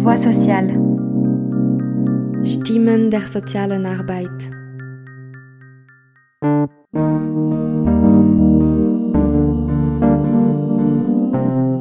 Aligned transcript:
Voix 0.00 0.22
sociale. 0.22 0.72
Stimmen 2.44 3.10
der 3.10 3.20
sozialen 3.22 3.84
Arbeit. 3.84 4.28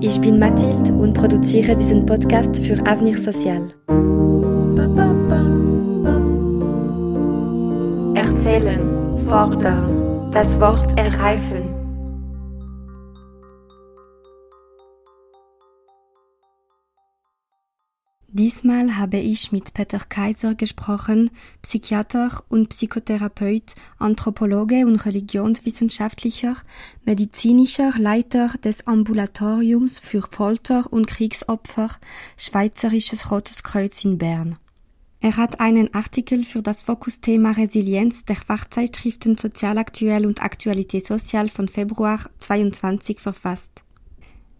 Ich 0.01 0.19
bin 0.19 0.39
Mathilde 0.39 0.93
und 0.93 1.13
produziere 1.13 1.75
diesen 1.75 2.05
Podcast 2.05 2.57
für 2.57 2.79
Avenir 2.85 3.17
Social. 3.17 3.69
Erzählen, 8.15 8.81
fordern, 9.27 10.31
das 10.31 10.59
Wort 10.59 10.97
ergreifen. 10.97 11.66
Diesmal 18.37 18.97
habe 18.97 19.17
ich 19.17 19.51
mit 19.51 19.73
Peter 19.73 19.97
Kaiser 19.97 20.53
gesprochen, 20.53 21.31
Psychiater 21.63 22.43
und 22.49 22.69
Psychotherapeut, 22.69 23.73
Anthropologe 23.97 24.85
und 24.85 25.07
Religionswissenschaftlicher, 25.07 26.55
medizinischer 27.03 27.93
Leiter 27.97 28.49
des 28.63 28.85
Ambulatoriums 28.85 29.97
für 29.97 30.21
Folter 30.21 30.85
und 30.93 31.07
Kriegsopfer, 31.07 31.89
Schweizerisches 32.37 33.31
Rotes 33.31 33.63
Kreuz 33.63 34.05
in 34.05 34.19
Bern. 34.19 34.57
Er 35.19 35.35
hat 35.37 35.59
einen 35.59 35.91
Artikel 35.95 36.43
für 36.43 36.61
das 36.61 36.83
Fokusthema 36.83 37.53
Resilienz 37.53 38.23
der 38.25 38.35
Fachzeitschriften 38.35 39.35
Sozialaktuell 39.35 40.27
und 40.27 40.43
Aktualität 40.43 41.07
Sozial 41.07 41.49
von 41.49 41.67
Februar 41.67 42.19
22 42.37 43.19
verfasst. 43.19 43.86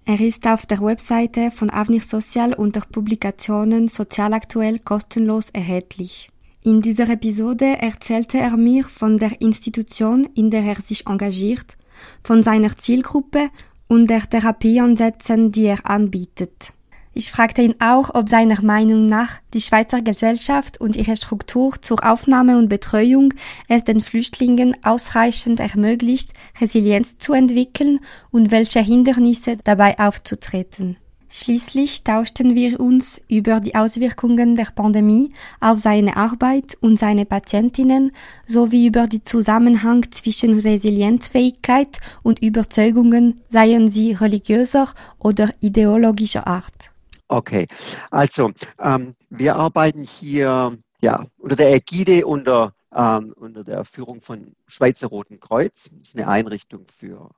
Er 0.09 0.21
ist 0.21 0.47
auf 0.47 0.65
der 0.65 0.79
Webseite 0.79 1.51
von 1.51 1.69
Avenir 1.69 1.99
Social 1.99 2.53
unter 2.53 2.79
Publikationen 2.79 3.89
Sozialaktuell 3.89 4.79
kostenlos 4.79 5.49
erhältlich. 5.49 6.29
In 6.63 6.79
dieser 6.79 7.09
Episode 7.09 7.65
erzählte 7.81 8.37
er 8.37 8.55
mir 8.55 8.85
von 8.85 9.17
der 9.17 9.41
Institution, 9.41 10.25
in 10.33 10.49
der 10.49 10.63
er 10.63 10.77
sich 10.77 11.07
engagiert, 11.07 11.75
von 12.23 12.41
seiner 12.41 12.73
Zielgruppe 12.77 13.49
und 13.89 14.09
der 14.09 14.21
Therapieansätzen, 14.21 15.51
die 15.51 15.65
er 15.65 15.85
anbietet. 15.85 16.73
Ich 17.19 17.31
fragte 17.31 17.63
ihn 17.63 17.73
auch, 17.79 18.13
ob 18.13 18.29
seiner 18.29 18.61
Meinung 18.61 19.07
nach 19.07 19.39
die 19.55 19.59
Schweizer 19.59 20.03
Gesellschaft 20.03 20.79
und 20.79 20.95
ihre 20.95 21.17
Struktur 21.17 21.73
zur 21.81 22.05
Aufnahme 22.05 22.59
und 22.59 22.69
Betreuung 22.69 23.33
es 23.67 23.83
den 23.83 24.01
Flüchtlingen 24.01 24.77
ausreichend 24.83 25.59
ermöglicht, 25.59 26.33
Resilienz 26.61 27.17
zu 27.17 27.33
entwickeln 27.33 28.01
und 28.29 28.51
welche 28.51 28.81
Hindernisse 28.81 29.57
dabei 29.63 29.97
aufzutreten. 29.97 30.97
Schließlich 31.27 32.03
tauschten 32.03 32.53
wir 32.53 32.79
uns 32.79 33.19
über 33.27 33.61
die 33.61 33.73
Auswirkungen 33.73 34.55
der 34.55 34.67
Pandemie 34.75 35.33
auf 35.59 35.79
seine 35.79 36.17
Arbeit 36.17 36.77
und 36.81 36.99
seine 36.99 37.25
Patientinnen 37.25 38.11
sowie 38.45 38.85
über 38.85 39.07
die 39.07 39.23
Zusammenhang 39.23 40.05
zwischen 40.11 40.59
Resilienzfähigkeit 40.59 41.99
und 42.21 42.43
Überzeugungen, 42.43 43.41
seien 43.49 43.89
sie 43.89 44.11
religiöser 44.11 44.93
oder 45.17 45.49
ideologischer 45.61 46.45
Art. 46.45 46.91
Okay, 47.29 47.67
also 48.09 48.51
ähm, 48.79 49.13
wir 49.29 49.57
arbeiten 49.57 50.05
hier 50.05 50.77
ja, 51.01 51.25
unter 51.37 51.55
der 51.57 51.73
Ägide, 51.73 52.25
unter, 52.25 52.73
ähm, 52.95 53.33
unter 53.35 53.65
der 53.65 53.83
Führung 53.83 54.21
von 54.21 54.55
Schweizer 54.65 55.07
Roten 55.07 55.39
Kreuz. 55.39 55.89
Das 55.91 56.09
ist 56.09 56.15
eine 56.15 56.27
Einrichtung 56.29 56.87
für 56.87 57.31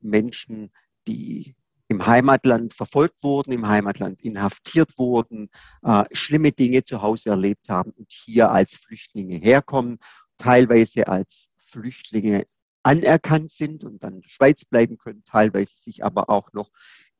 Menschen, 0.00 0.70
die 1.06 1.54
im 1.88 2.06
Heimatland 2.06 2.74
verfolgt 2.74 3.16
wurden, 3.22 3.52
im 3.52 3.66
Heimatland 3.66 4.20
inhaftiert 4.20 4.96
wurden, 4.98 5.48
äh, 5.82 6.04
schlimme 6.12 6.52
Dinge 6.52 6.82
zu 6.82 7.00
Hause 7.02 7.30
erlebt 7.30 7.68
haben 7.68 7.92
und 7.92 8.12
hier 8.12 8.50
als 8.50 8.76
Flüchtlinge 8.76 9.36
herkommen, 9.36 9.98
teilweise 10.36 11.08
als 11.08 11.54
Flüchtlinge 11.58 12.46
anerkannt 12.82 13.50
sind 13.50 13.84
und 13.84 14.04
dann 14.04 14.16
in 14.16 14.20
der 14.20 14.28
Schweiz 14.28 14.64
bleiben 14.64 14.98
können, 14.98 15.24
teilweise 15.24 15.76
sich 15.76 16.04
aber 16.04 16.28
auch 16.28 16.52
noch 16.52 16.70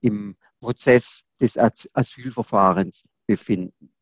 im 0.00 0.36
Prozess 0.60 1.22
des 1.40 1.56
Asylverfahrens 1.58 3.04
befinden. 3.26 3.92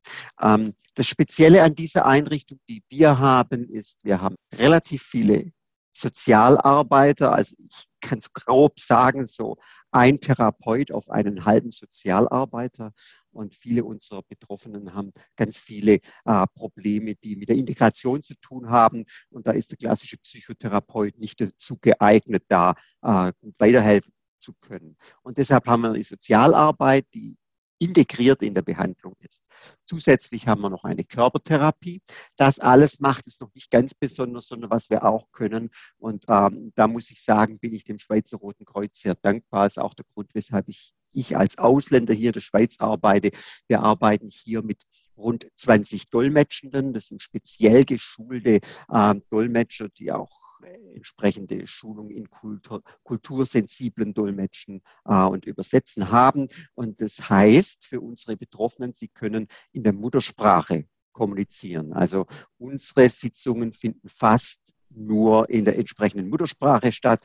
Ähm, 0.41 0.75
das 0.95 1.07
Spezielle 1.07 1.63
an 1.63 1.75
dieser 1.75 2.07
Einrichtung, 2.07 2.59
die 2.69 2.83
wir 2.89 3.19
haben, 3.19 3.69
ist, 3.69 4.05
wir 4.05 4.21
haben 4.21 4.37
relativ 4.55 5.03
viele 5.03 5.53
Sozialarbeiter, 5.93 7.33
also 7.33 7.57
ich 7.59 7.89
kann 8.01 8.21
so 8.21 8.29
grob 8.33 8.79
sagen, 8.79 9.27
so 9.27 9.57
ein 9.91 10.21
Therapeut 10.21 10.93
auf 10.93 11.11
einen 11.11 11.45
halben 11.45 11.71
Sozialarbeiter. 11.71 12.93
Und 13.31 13.55
viele 13.55 13.85
unserer 13.85 14.23
Betroffenen 14.23 14.95
haben 14.95 15.13
ganz 15.37 15.59
viele 15.59 15.99
äh, 16.25 16.47
Probleme, 16.55 17.15
die 17.17 17.37
mit 17.37 17.49
der 17.49 17.57
Integration 17.57 18.23
zu 18.23 18.35
tun 18.41 18.71
haben. 18.71 19.05
Und 19.31 19.47
da 19.47 19.53
ist 19.53 19.71
der 19.71 19.79
klassische 19.79 20.19
Psychotherapeut 20.19 21.19
nicht 21.19 21.41
dazu 21.41 21.77
geeignet, 21.81 22.45
da 22.49 22.75
äh, 23.03 23.33
weiterhelfen 23.59 24.13
zu 24.39 24.55
können. 24.61 24.97
Und 25.23 25.39
deshalb 25.39 25.67
haben 25.67 25.83
wir 25.83 25.93
die 25.93 26.03
Sozialarbeit, 26.03 27.07
die 27.15 27.37
integriert 27.79 28.43
in 28.43 28.55
der 28.55 28.63
Behandlung 28.63 29.15
ist. 29.21 29.45
Zusätzlich 29.85 30.49
haben 30.49 30.61
wir 30.61 30.71
noch 30.71 30.85
eine 30.85 31.05
Körpertherapie. 31.05 32.03
Das 32.37 32.59
alles 32.59 33.01
macht 33.01 33.27
es 33.27 33.41
noch 33.41 33.55
nicht 33.55 33.71
ganz 33.71 33.95
besonders, 33.95 34.49
sondern 34.49 34.71
was 34.71 34.91
wir 34.91 35.05
auch 35.05 35.31
können. 35.33 35.71
Und 35.97 36.25
ähm, 36.29 36.73
da 36.75 36.89
muss 36.89 37.11
ich 37.11 37.23
sagen, 37.23 37.59
bin 37.59 37.73
ich 37.73 37.85
dem 37.85 37.99
Schweizer 37.99 38.39
Roten 38.39 38.65
Kreuz 38.65 39.01
sehr 39.01 39.15
dankbar. 39.15 39.65
Das 39.65 39.75
ist 39.75 39.79
auch 39.83 39.95
der 39.95 40.07
Grund, 40.13 40.35
weshalb 40.35 40.69
ich, 40.69 40.93
ich 41.13 41.37
als 41.37 41.59
Ausländer 41.59 42.15
hier 42.15 42.31
in 42.31 42.35
der 42.35 42.41
Schweiz 42.41 42.77
arbeite. 42.81 43.31
Wir 43.69 43.81
arbeiten 43.81 44.29
hier 44.29 44.63
mit 44.63 44.83
rund 45.17 45.49
20 45.55 46.11
Dolmetschenden. 46.11 46.93
Das 46.93 47.07
sind 47.07 47.23
speziell 47.23 47.85
geschulte 47.85 48.61
äh, 48.89 49.15
Dolmetscher, 49.31 49.89
die 49.89 50.13
auch 50.13 50.48
entsprechende 50.95 51.67
Schulung 51.67 52.11
in 52.11 52.31
Kultur, 52.31 52.83
kultursensiblen 53.03 54.15
Dolmetschen 54.15 54.83
äh, 55.05 55.25
und 55.25 55.47
Übersetzen 55.47 56.11
haben. 56.11 56.49
Und 56.75 57.01
das 57.01 57.29
heißt 57.29 57.87
für 57.87 58.01
unsere 58.01 58.37
Betroffenen, 58.37 58.93
sie 58.95 59.09
können 59.09 59.49
in 59.73 59.83
der 59.83 59.93
Muttersprache 59.93 60.87
kommunizieren. 61.13 61.93
Also 61.93 62.27
unsere 62.59 63.09
Sitzungen 63.09 63.73
finden 63.73 64.09
fast 64.09 64.73
nur 64.91 65.51
in 65.51 65.65
der 65.65 65.77
entsprechenden 65.79 66.29
Muttersprache 66.29 66.93
statt. 66.93 67.25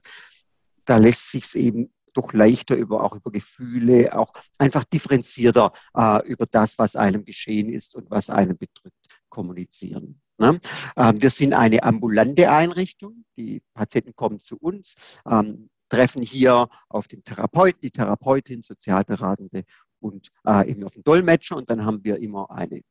Da 0.86 0.98
lässt 0.98 1.30
sich 1.32 1.46
es 1.46 1.56
eben 1.56 1.94
doch 2.14 2.34
leichter 2.34 2.76
über 2.76 3.04
auch 3.04 3.16
über 3.16 3.32
Gefühle, 3.32 4.18
auch 4.18 4.34
einfach 4.58 4.84
differenzierter 4.84 5.74
äh, 5.96 6.28
über 6.28 6.46
das, 6.46 6.78
was 6.78 6.96
einem 6.96 7.26
geschehen 7.26 7.70
ist 7.70 7.96
und 7.96 8.10
was 8.12 8.30
einem 8.30 8.58
bedrückt, 8.58 9.22
kommunizieren. 9.30 10.22
Ne? 10.38 10.60
Ähm, 10.98 11.22
wir 11.22 11.30
sind 11.30 11.54
eine 11.54 11.84
ambulante 11.84 12.50
Einrichtung. 12.50 13.26
Die 13.38 13.62
Patienten 13.74 14.16
kommen 14.16 14.40
zu 14.40 14.58
uns, 14.58 14.96
ähm, 15.30 15.70
treffen 15.90 16.24
hier 16.24 16.70
auf 16.90 17.08
den 17.08 17.24
Therapeuten, 17.24 17.82
die 17.82 17.92
Therapeutin, 17.92 18.62
Sozialberatende 18.62 19.64
und 20.00 20.30
äh, 20.46 20.70
eben 20.70 20.84
auf 20.84 20.94
den 20.94 21.04
Dolmetscher. 21.04 21.56
Und 21.56 21.70
dann 21.70 21.86
haben 21.86 22.04
wir 22.04 22.20
immer 22.20 22.50
eine 22.52 22.82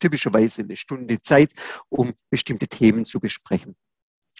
typischerweise 0.00 0.62
eine 0.62 0.76
Stunde 0.76 1.20
Zeit, 1.20 1.52
um 1.88 2.12
bestimmte 2.30 2.66
Themen 2.66 3.04
zu 3.04 3.20
besprechen. 3.20 3.76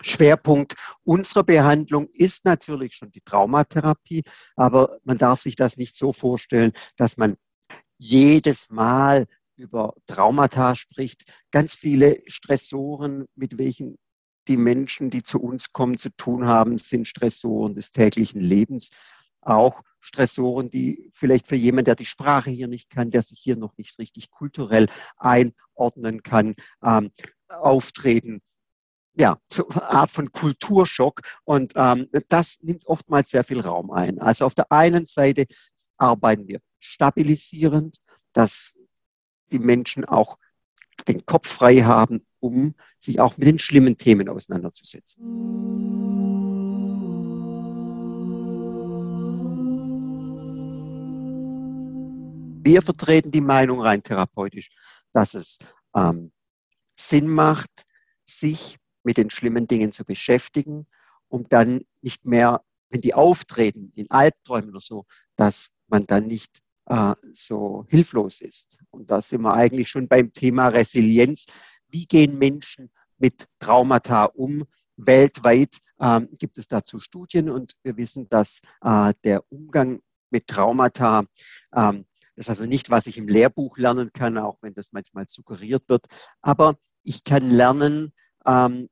Schwerpunkt 0.01 0.75
unserer 1.05 1.45
Behandlung 1.45 2.09
ist 2.09 2.45
natürlich 2.45 2.95
schon 2.95 3.13
die 3.13 3.21
Traumatherapie, 3.21 4.25
aber 4.57 4.99
man 5.05 5.19
darf 5.19 5.41
sich 5.41 5.55
das 5.55 5.77
nicht 5.77 5.97
so 5.97 6.13
vorstellen, 6.13 6.73
dass 6.97 7.17
man 7.17 7.37
jedes 7.99 8.71
Mal 8.71 9.27
über 9.57 9.95
Traumata 10.07 10.75
spricht, 10.75 11.33
ganz 11.51 11.75
viele 11.75 12.23
Stressoren, 12.27 13.27
mit 13.35 13.59
welchen 13.59 13.99
die 14.49 14.57
Menschen, 14.57 15.11
die 15.11 15.23
zu 15.23 15.41
uns 15.41 15.73
kommen, 15.73 15.99
zu 15.99 16.11
tun 16.17 16.47
haben, 16.47 16.79
sind 16.79 17.07
Stressoren 17.07 17.75
des 17.75 17.91
täglichen 17.91 18.41
Lebens. 18.41 18.91
Auch 19.41 19.83
Stressoren, 20.01 20.71
die 20.71 21.11
vielleicht 21.15 21.49
für 21.49 21.57
jemanden, 21.57 21.87
der 21.87 21.95
die 21.95 22.07
Sprache 22.07 22.51
hier 22.51 22.69
nicht 22.69 22.91
kann, 22.91 23.11
der 23.11 23.23
sich 23.23 23.39
hier 23.41 23.57
noch 23.57 23.77
nicht 23.77 23.99
richtig 23.99 24.31
kulturell 24.31 24.89
einordnen 25.17 26.23
kann, 26.23 26.55
ähm, 26.83 27.11
auftreten. 27.49 28.41
Ja, 29.15 29.39
so 29.47 29.69
eine 29.69 29.83
Art 29.83 30.11
von 30.11 30.33
Kulturschock. 30.33 31.21
Und 31.45 31.75
ähm, 31.77 32.09
das 32.29 32.63
nimmt 32.63 32.87
oftmals 32.87 33.31
sehr 33.31 33.45
viel 33.45 33.61
Raum 33.61 33.91
ein. 33.91 34.19
Also 34.19 34.47
auf 34.47 34.55
der 34.55 34.73
einen 34.73 35.07
Seite 35.07 35.47
arbeiten 35.99 36.49
wir 36.49 36.61
stabilisierend, 36.81 37.99
dass 38.33 38.73
die 39.53 39.59
Menschen 39.59 40.05
auch 40.05 40.39
den 41.09 41.25
Kopf 41.27 41.49
frei 41.49 41.83
haben, 41.83 42.27
um 42.41 42.75
sich 42.99 43.21
auch 43.21 43.37
mit 43.37 43.47
den 43.47 43.59
schlimmen 43.59 43.97
Themen 43.97 44.29
auseinanderzusetzen. 44.29 45.23
Wir 52.65 52.83
vertreten 52.83 53.31
die 53.31 53.41
Meinung 53.41 53.81
rein 53.81 54.03
therapeutisch, 54.03 54.71
dass 55.13 55.35
es 55.35 55.59
ähm, 55.95 56.33
Sinn 56.97 57.29
macht, 57.29 57.85
sich 58.25 58.79
mit 59.03 59.17
den 59.17 59.31
schlimmen 59.31 59.67
Dingen 59.67 59.93
zu 59.93 60.05
beschäftigen, 60.05 60.87
um 61.29 61.49
dann 61.49 61.83
nicht 62.03 62.25
mehr 62.25 62.63
wenn 62.93 63.01
die 63.01 63.15
auftreten 63.15 63.91
in 63.95 64.11
Albträumen 64.11 64.71
oder 64.71 64.81
so, 64.81 65.07
dass 65.37 65.71
man 65.89 66.07
dann 66.07 66.27
nicht 66.27 66.61
äh, 66.93 67.15
so 67.33 67.87
hilflos 67.89 68.43
ist. 68.43 68.79
Und 68.91 69.11
da 69.11 69.23
sind 69.23 69.41
wir 69.43 69.55
eigentlich 69.55 69.89
schon 69.89 70.09
beim 70.09 70.33
Thema 70.33 70.69
Resilienz. 70.69 71.47
Wie 71.89 72.07
gehen 72.07 72.39
Menschen 72.39 72.91
mit 73.19 73.47
Traumata 73.59 74.27
um? 74.27 74.65
Weltweit 74.97 75.79
ähm, 76.01 76.29
gibt 76.39 76.59
es 76.59 76.69
dazu 76.69 76.99
Studien 76.99 77.49
und 77.49 77.73
wir 77.83 77.97
wissen, 77.97 78.29
dass 78.29 78.61
äh, 78.83 79.15
der 79.25 79.43
Umgang 79.51 80.01
mit 80.31 80.47
Traumata, 80.47 81.25
ähm, 81.75 82.05
das 82.37 82.47
ist 82.47 82.51
also 82.51 82.67
nicht, 82.67 82.91
was 82.91 83.07
ich 83.07 83.17
im 83.17 83.27
Lehrbuch 83.27 83.79
lernen 83.79 84.11
kann, 84.13 84.37
auch 84.37 84.59
wenn 84.61 84.75
das 84.75 84.93
manchmal 84.93 85.27
suggeriert 85.27 85.89
wird, 85.89 86.07
aber 86.43 86.77
ich 87.03 87.25
kann 87.25 87.51
lernen, 87.51 88.13
ähm, 88.45 88.89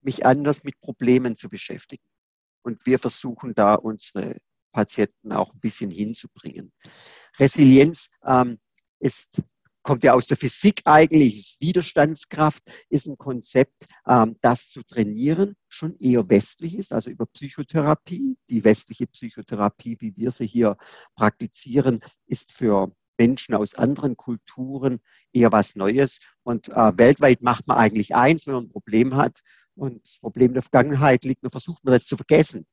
mich 0.00 0.26
anders 0.26 0.64
mit 0.64 0.80
Problemen 0.80 1.36
zu 1.36 1.48
beschäftigen. 1.48 2.04
Und 2.62 2.86
wir 2.86 2.98
versuchen 2.98 3.54
da 3.54 3.76
unsere 3.76 4.36
Patienten 4.76 5.32
auch 5.32 5.54
ein 5.54 5.60
bisschen 5.60 5.90
hinzubringen. 5.90 6.70
Resilienz 7.38 8.10
ähm, 8.24 8.58
ist 8.98 9.42
kommt 9.86 10.02
ja 10.02 10.14
aus 10.14 10.26
der 10.26 10.36
Physik 10.36 10.82
eigentlich, 10.84 11.38
ist 11.38 11.60
Widerstandskraft, 11.60 12.60
ist 12.88 13.06
ein 13.06 13.16
Konzept, 13.16 13.86
ähm, 14.04 14.36
das 14.40 14.68
zu 14.68 14.82
trainieren, 14.82 15.54
schon 15.68 15.96
eher 16.00 16.28
westlich 16.28 16.76
ist, 16.76 16.92
also 16.92 17.08
über 17.08 17.26
Psychotherapie. 17.26 18.36
Die 18.50 18.64
westliche 18.64 19.06
Psychotherapie, 19.06 19.96
wie 20.00 20.16
wir 20.16 20.32
sie 20.32 20.46
hier 20.46 20.76
praktizieren, 21.14 22.00
ist 22.26 22.50
für 22.50 22.90
Menschen 23.16 23.54
aus 23.54 23.76
anderen 23.76 24.16
Kulturen 24.16 24.98
eher 25.32 25.52
was 25.52 25.76
Neues. 25.76 26.18
Und 26.42 26.68
äh, 26.70 26.98
weltweit 26.98 27.42
macht 27.42 27.68
man 27.68 27.76
eigentlich 27.76 28.12
eins, 28.12 28.48
wenn 28.48 28.54
man 28.54 28.64
ein 28.64 28.72
Problem 28.72 29.14
hat. 29.14 29.38
Und 29.76 30.04
das 30.04 30.18
Problem 30.18 30.52
der 30.52 30.62
Vergangenheit 30.62 31.24
liegt, 31.24 31.44
man 31.44 31.52
versucht 31.52 31.84
man 31.84 31.92
das 31.92 32.06
zu 32.06 32.16
vergessen 32.16 32.66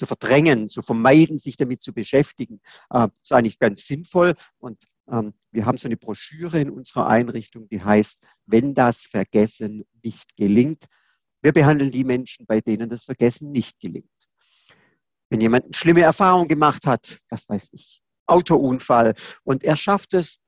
zu 0.00 0.06
verdrängen, 0.06 0.66
zu 0.66 0.80
vermeiden, 0.80 1.38
sich 1.38 1.58
damit 1.58 1.82
zu 1.82 1.92
beschäftigen. 1.92 2.60
Äh, 2.88 3.08
das 3.08 3.20
ist 3.22 3.32
eigentlich 3.32 3.58
ganz 3.58 3.86
sinnvoll. 3.86 4.34
Und 4.58 4.82
ähm, 5.10 5.34
wir 5.52 5.66
haben 5.66 5.76
so 5.76 5.88
eine 5.88 5.98
Broschüre 5.98 6.58
in 6.58 6.70
unserer 6.70 7.06
Einrichtung, 7.06 7.68
die 7.68 7.82
heißt, 7.82 8.22
wenn 8.46 8.74
das 8.74 9.02
Vergessen 9.02 9.84
nicht 10.02 10.36
gelingt. 10.38 10.86
Wir 11.42 11.52
behandeln 11.52 11.90
die 11.90 12.04
Menschen, 12.04 12.46
bei 12.46 12.62
denen 12.62 12.88
das 12.88 13.04
Vergessen 13.04 13.52
nicht 13.52 13.78
gelingt. 13.78 14.08
Wenn 15.28 15.42
jemand 15.42 15.66
eine 15.66 15.74
schlimme 15.74 16.00
Erfahrung 16.00 16.48
gemacht 16.48 16.86
hat, 16.86 17.18
was 17.28 17.46
weiß 17.48 17.70
ich, 17.72 18.02
Autounfall, 18.26 19.14
und 19.44 19.64
er 19.64 19.76
schafft 19.76 20.14
es, 20.14 20.38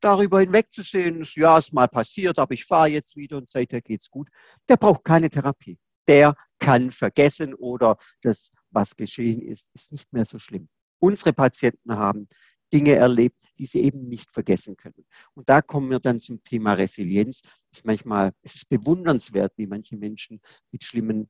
darüber 0.00 0.40
hinwegzusehen, 0.40 1.24
ja, 1.34 1.58
ist 1.58 1.72
mal 1.72 1.88
passiert, 1.88 2.38
aber 2.38 2.54
ich 2.54 2.64
fahre 2.64 2.88
jetzt 2.88 3.16
wieder 3.16 3.36
und 3.36 3.48
seither 3.48 3.80
geht's 3.80 4.10
gut, 4.10 4.28
der 4.68 4.76
braucht 4.76 5.04
keine 5.04 5.30
Therapie. 5.30 5.78
Der 6.08 6.34
kann 6.58 6.90
vergessen 6.90 7.54
oder 7.54 7.96
das 8.22 8.52
was 8.72 8.96
geschehen 8.96 9.42
ist, 9.42 9.68
ist 9.74 9.92
nicht 9.92 10.12
mehr 10.12 10.24
so 10.24 10.38
schlimm. 10.38 10.68
Unsere 10.98 11.32
Patienten 11.32 11.96
haben 11.96 12.28
Dinge 12.72 12.94
erlebt, 12.94 13.40
die 13.58 13.66
sie 13.66 13.80
eben 13.82 14.08
nicht 14.08 14.32
vergessen 14.32 14.76
können. 14.76 15.04
Und 15.34 15.48
da 15.48 15.60
kommen 15.60 15.90
wir 15.90 16.00
dann 16.00 16.20
zum 16.20 16.42
Thema 16.42 16.72
Resilienz. 16.74 17.42
Es 17.70 17.78
ist 17.78 17.86
manchmal, 17.86 18.32
es 18.42 18.56
ist 18.56 18.68
bewundernswert, 18.68 19.52
wie 19.56 19.66
manche 19.66 19.96
Menschen 19.96 20.40
mit 20.70 20.82
schlimmen 20.84 21.28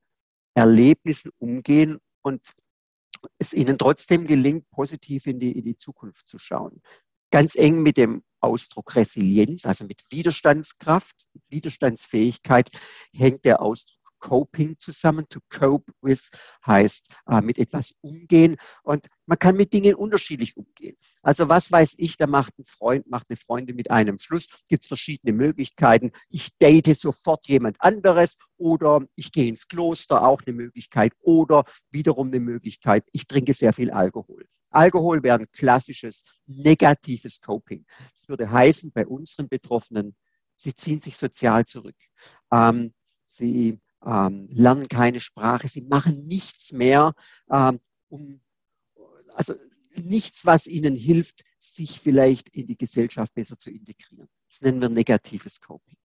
Erlebnissen 0.54 1.30
umgehen 1.38 1.98
und 2.22 2.52
es 3.38 3.52
ihnen 3.52 3.78
trotzdem 3.78 4.26
gelingt, 4.26 4.68
positiv 4.70 5.26
in 5.26 5.40
die, 5.40 5.52
in 5.52 5.64
die 5.64 5.76
Zukunft 5.76 6.28
zu 6.28 6.38
schauen. 6.38 6.80
Ganz 7.30 7.54
eng 7.54 7.82
mit 7.82 7.96
dem 7.96 8.22
Ausdruck 8.40 8.94
Resilienz, 8.94 9.64
also 9.64 9.84
mit 9.84 10.04
Widerstandskraft, 10.10 11.26
mit 11.32 11.42
Widerstandsfähigkeit, 11.50 12.70
hängt 13.14 13.44
der 13.44 13.62
Ausdruck 13.62 14.01
Coping 14.22 14.78
zusammen. 14.78 15.26
To 15.28 15.40
cope 15.50 15.92
with 16.00 16.30
heißt 16.64 17.12
äh, 17.28 17.40
mit 17.42 17.58
etwas 17.58 17.94
umgehen 18.00 18.56
und 18.84 19.08
man 19.26 19.38
kann 19.38 19.56
mit 19.56 19.72
Dingen 19.72 19.94
unterschiedlich 19.94 20.56
umgehen. 20.56 20.96
Also 21.22 21.48
was 21.48 21.70
weiß 21.70 21.94
ich, 21.98 22.16
da 22.16 22.26
macht 22.26 22.58
ein 22.58 22.64
Freund, 22.64 23.06
macht 23.08 23.26
eine 23.28 23.36
Freundin 23.36 23.76
mit 23.76 23.90
einem 23.90 24.18
Schluss, 24.18 24.46
gibt 24.68 24.84
es 24.84 24.88
verschiedene 24.88 25.32
Möglichkeiten. 25.32 26.12
Ich 26.30 26.56
date 26.58 26.96
sofort 26.98 27.46
jemand 27.48 27.76
anderes 27.80 28.38
oder 28.56 29.04
ich 29.16 29.32
gehe 29.32 29.48
ins 29.48 29.66
Kloster, 29.66 30.24
auch 30.24 30.40
eine 30.46 30.54
Möglichkeit 30.54 31.12
oder 31.20 31.64
wiederum 31.90 32.28
eine 32.28 32.40
Möglichkeit, 32.40 33.04
ich 33.12 33.26
trinke 33.26 33.54
sehr 33.54 33.72
viel 33.72 33.90
Alkohol. 33.90 34.46
Alkohol 34.70 35.22
wäre 35.22 35.40
ein 35.40 35.52
klassisches 35.52 36.22
negatives 36.46 37.40
Coping. 37.40 37.84
Das 38.14 38.28
würde 38.28 38.50
heißen, 38.50 38.92
bei 38.92 39.06
unseren 39.06 39.48
Betroffenen, 39.48 40.14
sie 40.54 40.74
ziehen 40.74 41.00
sich 41.00 41.16
sozial 41.16 41.64
zurück. 41.64 41.96
Ähm, 42.52 42.94
sie 43.26 43.80
ähm, 44.04 44.48
lernen 44.50 44.88
keine 44.88 45.20
Sprache, 45.20 45.68
sie 45.68 45.82
machen 45.82 46.24
nichts 46.26 46.72
mehr, 46.72 47.14
ähm, 47.50 47.80
um, 48.08 48.40
also 49.34 49.54
nichts, 49.96 50.46
was 50.46 50.66
ihnen 50.66 50.94
hilft, 50.94 51.44
sich 51.58 52.00
vielleicht 52.00 52.48
in 52.50 52.66
die 52.66 52.76
Gesellschaft 52.76 53.34
besser 53.34 53.56
zu 53.56 53.70
integrieren. 53.70 54.28
Das 54.48 54.60
nennen 54.62 54.80
wir 54.80 54.88
negatives 54.88 55.60
Coping. 55.60 55.96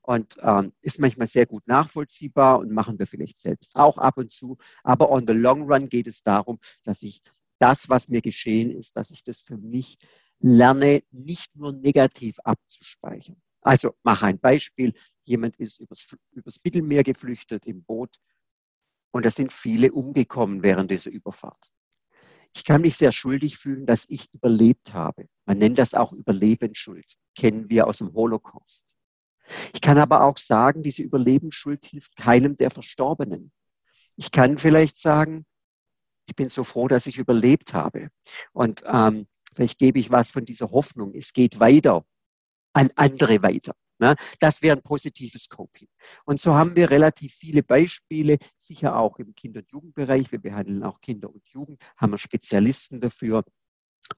Und 0.00 0.36
ähm, 0.40 0.72
ist 0.80 0.98
manchmal 0.98 1.28
sehr 1.28 1.46
gut 1.46 1.66
nachvollziehbar 1.68 2.58
und 2.58 2.72
machen 2.72 2.98
wir 2.98 3.06
vielleicht 3.06 3.38
selbst 3.38 3.76
auch 3.76 3.98
ab 3.98 4.18
und 4.18 4.32
zu. 4.32 4.58
Aber 4.82 5.10
on 5.10 5.26
the 5.28 5.32
long 5.32 5.70
run 5.70 5.88
geht 5.88 6.08
es 6.08 6.22
darum, 6.22 6.58
dass 6.82 7.02
ich 7.02 7.22
das, 7.58 7.88
was 7.88 8.08
mir 8.08 8.20
geschehen 8.20 8.70
ist, 8.72 8.96
dass 8.96 9.12
ich 9.12 9.22
das 9.22 9.40
für 9.40 9.56
mich 9.56 9.98
lerne, 10.40 11.04
nicht 11.12 11.54
nur 11.54 11.72
negativ 11.72 12.40
abzuspeichern. 12.40 13.40
Also 13.60 13.94
mach 14.02 14.22
ein 14.22 14.40
Beispiel. 14.40 14.92
Jemand 15.24 15.56
ist 15.56 15.80
übers, 15.80 16.16
übers 16.32 16.60
Mittelmeer 16.64 17.04
geflüchtet 17.04 17.66
im 17.66 17.84
Boot 17.84 18.16
und 19.12 19.24
da 19.24 19.30
sind 19.30 19.52
viele 19.52 19.92
umgekommen 19.92 20.62
während 20.62 20.90
dieser 20.90 21.10
Überfahrt. 21.10 21.72
Ich 22.54 22.64
kann 22.64 22.82
mich 22.82 22.96
sehr 22.96 23.12
schuldig 23.12 23.56
fühlen, 23.56 23.86
dass 23.86 24.08
ich 24.08 24.32
überlebt 24.34 24.92
habe. 24.92 25.26
Man 25.46 25.58
nennt 25.58 25.78
das 25.78 25.94
auch 25.94 26.12
Überlebensschuld. 26.12 27.06
Kennen 27.34 27.70
wir 27.70 27.86
aus 27.86 27.98
dem 27.98 28.12
Holocaust. 28.12 28.86
Ich 29.72 29.80
kann 29.80 29.98
aber 29.98 30.24
auch 30.24 30.36
sagen, 30.36 30.82
diese 30.82 31.02
Überlebensschuld 31.02 31.86
hilft 31.86 32.16
keinem 32.16 32.56
der 32.56 32.70
Verstorbenen. 32.70 33.52
Ich 34.16 34.30
kann 34.30 34.58
vielleicht 34.58 34.98
sagen, 34.98 35.46
ich 36.26 36.36
bin 36.36 36.48
so 36.48 36.64
froh, 36.64 36.88
dass 36.88 37.06
ich 37.06 37.18
überlebt 37.18 37.74
habe. 37.74 38.08
Und 38.52 38.84
ähm, 38.86 39.26
vielleicht 39.54 39.78
gebe 39.78 39.98
ich 39.98 40.10
was 40.10 40.30
von 40.30 40.44
dieser 40.44 40.70
Hoffnung. 40.70 41.14
Es 41.14 41.32
geht 41.32 41.58
weiter 41.58 42.04
an 42.74 42.90
andere 42.96 43.42
weiter. 43.42 43.74
Ne? 44.02 44.16
Das 44.40 44.62
wäre 44.62 44.76
ein 44.76 44.82
positives 44.82 45.48
Coping. 45.48 45.86
Und 46.24 46.40
so 46.40 46.54
haben 46.54 46.74
wir 46.74 46.90
relativ 46.90 47.34
viele 47.34 47.62
Beispiele, 47.62 48.38
sicher 48.56 48.96
auch 48.96 49.20
im 49.20 49.32
Kinder- 49.36 49.60
und 49.60 49.70
Jugendbereich. 49.70 50.32
Wir 50.32 50.40
behandeln 50.40 50.82
auch 50.82 51.00
Kinder 51.00 51.32
und 51.32 51.48
Jugend, 51.48 51.80
haben 51.96 52.12
wir 52.12 52.18
Spezialisten 52.18 53.00
dafür. 53.00 53.44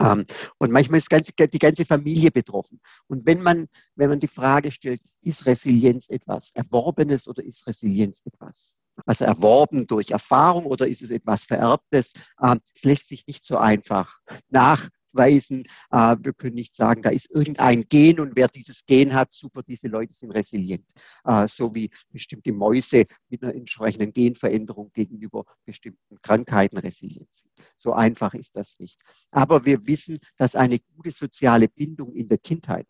Ähm, 0.01 0.25
und 0.57 0.73
manchmal 0.73 0.99
ist 0.99 1.11
ganz, 1.11 1.31
die 1.37 1.59
ganze 1.59 1.85
Familie 1.85 2.31
betroffen. 2.31 2.81
Und 3.09 3.27
wenn 3.27 3.43
man, 3.43 3.67
wenn 3.95 4.09
man 4.09 4.21
die 4.21 4.27
Frage 4.27 4.71
stellt, 4.71 5.03
ist 5.21 5.45
Resilienz 5.45 6.09
etwas 6.09 6.49
Erworbenes 6.55 7.29
oder 7.29 7.45
ist 7.45 7.67
Resilienz 7.67 8.23
etwas 8.25 8.81
also 9.07 9.25
erworben 9.25 9.87
durch 9.87 10.13
Erfahrung 10.13 10.67
oder 10.67 10.87
ist 10.87 11.03
es 11.03 11.11
etwas 11.11 11.45
Vererbtes? 11.45 12.13
Ähm, 12.41 12.61
es 12.75 12.85
lässt 12.85 13.09
sich 13.09 13.27
nicht 13.27 13.45
so 13.45 13.59
einfach 13.59 14.19
nach 14.49 14.89
nachweisen. 15.15 15.65
Äh, 15.91 16.17
wir 16.21 16.33
können 16.33 16.55
nicht 16.55 16.75
sagen, 16.75 17.03
da 17.03 17.11
ist 17.11 17.31
irgendein 17.31 17.89
Gen 17.89 18.21
und 18.21 18.37
wer 18.37 18.49
dieses 18.49 18.85
Gen 18.87 19.15
hat, 19.15 19.31
super, 19.31 19.63
diese 19.63 19.89
Leute 19.89 20.13
sind 20.13 20.33
resilient. 20.33 20.91
Äh, 21.25 21.47
so 21.49 21.75
wie 21.75 21.91
bestimmte 22.11 22.53
Mäuse 22.53 23.07
mit 23.29 23.43
einer 23.43 23.55
entsprechenden 23.55 24.13
Genveränderung 24.13 24.91
gegenüber 24.93 25.45
bestimmten 25.65 26.21
Krankheiten 26.23 26.79
resilient 26.79 27.33
sind. 27.33 27.51
So 27.77 27.93
einfach 27.93 28.35
ist 28.35 28.57
das 28.57 28.79
nicht. 28.79 29.01
Aber 29.31 29.65
wir 29.65 29.87
wissen, 29.87 30.19
dass 30.37 30.57
eine 30.57 30.79
gute 30.79 31.11
soziale 31.11 31.69
Bindung 31.69 32.13
in 32.13 32.29
der 32.29 32.39
Kindheit 32.39 32.87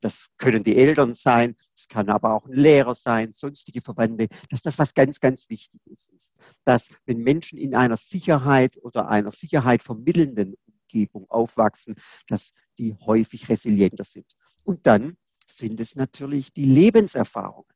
das 0.00 0.30
können 0.36 0.62
die 0.62 0.76
Eltern 0.76 1.14
sein, 1.14 1.56
es 1.74 1.88
kann 1.88 2.08
aber 2.08 2.34
auch 2.34 2.46
ein 2.46 2.52
Lehrer 2.52 2.94
sein, 2.94 3.32
sonstige 3.32 3.80
Verwandte, 3.80 4.28
dass 4.50 4.62
das 4.62 4.78
was 4.78 4.94
ganz, 4.94 5.20
ganz 5.20 5.48
Wichtiges 5.48 6.10
ist. 6.10 6.34
Dass 6.64 6.90
wenn 7.06 7.18
Menschen 7.18 7.58
in 7.58 7.74
einer 7.74 7.96
Sicherheit 7.96 8.76
oder 8.82 9.08
einer 9.08 9.30
Sicherheit 9.30 9.82
vermittelnden 9.82 10.56
Umgebung 10.86 11.28
aufwachsen, 11.30 11.96
dass 12.28 12.54
die 12.78 12.94
häufig 12.94 13.48
resilienter 13.48 14.04
sind. 14.04 14.26
Und 14.64 14.86
dann 14.86 15.16
sind 15.46 15.80
es 15.80 15.96
natürlich 15.96 16.52
die 16.52 16.64
Lebenserfahrungen. 16.64 17.70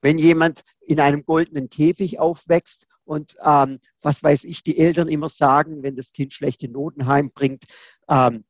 Wenn 0.00 0.18
jemand 0.18 0.62
in 0.80 1.00
einem 1.00 1.24
goldenen 1.24 1.68
Käfig 1.68 2.18
aufwächst 2.18 2.86
und 3.04 3.36
ähm, 3.42 3.80
was 4.00 4.22
weiß 4.22 4.44
ich, 4.44 4.62
die 4.62 4.78
Eltern 4.78 5.08
immer 5.08 5.28
sagen, 5.28 5.82
wenn 5.82 5.96
das 5.96 6.12
Kind 6.12 6.32
schlechte 6.32 6.68
Noten 6.68 7.06
heimbringt, 7.06 7.64
ähm, 8.08 8.44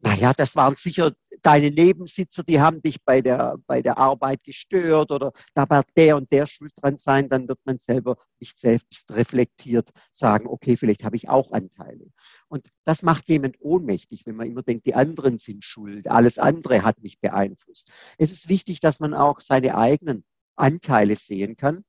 naja, 0.00 0.32
das 0.34 0.56
waren 0.56 0.74
sicher 0.74 1.14
deine 1.42 1.70
Nebensitzer, 1.70 2.42
die 2.42 2.60
haben 2.60 2.82
dich 2.82 3.02
bei 3.04 3.20
der, 3.20 3.56
bei 3.66 3.82
der 3.82 3.98
Arbeit 3.98 4.42
gestört 4.44 5.10
oder 5.10 5.32
da 5.54 5.68
war 5.68 5.84
der 5.96 6.16
und 6.16 6.30
der 6.32 6.46
schuld 6.46 6.72
dran 6.76 6.96
sein, 6.96 7.28
dann 7.28 7.48
wird 7.48 7.60
man 7.64 7.78
selber 7.78 8.16
nicht 8.40 8.58
selbst 8.58 9.14
reflektiert 9.14 9.90
sagen, 10.12 10.46
okay, 10.46 10.76
vielleicht 10.76 11.04
habe 11.04 11.16
ich 11.16 11.28
auch 11.28 11.52
Anteile. 11.52 12.06
Und 12.48 12.68
das 12.84 13.02
macht 13.02 13.28
jemand 13.28 13.56
ohnmächtig, 13.60 14.26
wenn 14.26 14.36
man 14.36 14.48
immer 14.48 14.62
denkt, 14.62 14.86
die 14.86 14.94
anderen 14.94 15.38
sind 15.38 15.64
schuld, 15.64 16.08
alles 16.08 16.38
andere 16.38 16.82
hat 16.82 17.02
mich 17.02 17.20
beeinflusst. 17.20 17.92
Es 18.18 18.30
ist 18.30 18.48
wichtig, 18.48 18.80
dass 18.80 19.00
man 19.00 19.14
auch 19.14 19.40
seine 19.40 19.76
eigenen 19.76 20.24
Anteile 20.56 21.16
sehen 21.16 21.56
kann 21.56 21.84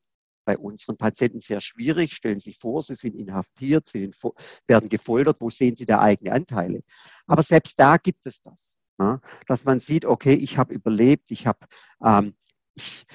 bei 0.47 0.57
unseren 0.57 0.97
Patienten 0.97 1.41
sehr 1.41 1.59
schwierig. 1.59 2.13
Stellen 2.13 2.39
Sie 2.39 2.51
sich 2.51 2.57
vor, 2.57 2.81
Sie 2.81 2.95
sind 2.95 3.15
inhaftiert, 3.15 3.85
Sie 3.85 4.09
werden 4.65 4.89
gefoltert. 4.89 5.41
Wo 5.41 5.49
sehen 5.49 5.75
Sie 5.75 5.85
da 5.85 5.99
eigene 5.99 6.31
Anteile? 6.31 6.83
Aber 7.27 7.43
selbst 7.43 7.77
da 7.77 7.97
gibt 7.97 8.25
es 8.25 8.41
das, 8.41 8.79
ja, 8.99 9.21
dass 9.47 9.63
man 9.63 9.79
sieht, 9.79 10.05
okay, 10.05 10.33
ich 10.33 10.57
habe 10.57 10.73
überlebt, 10.73 11.31
ich 11.31 11.47
habe 11.47 11.65
ähm, 12.03 12.35
ich 12.75 13.05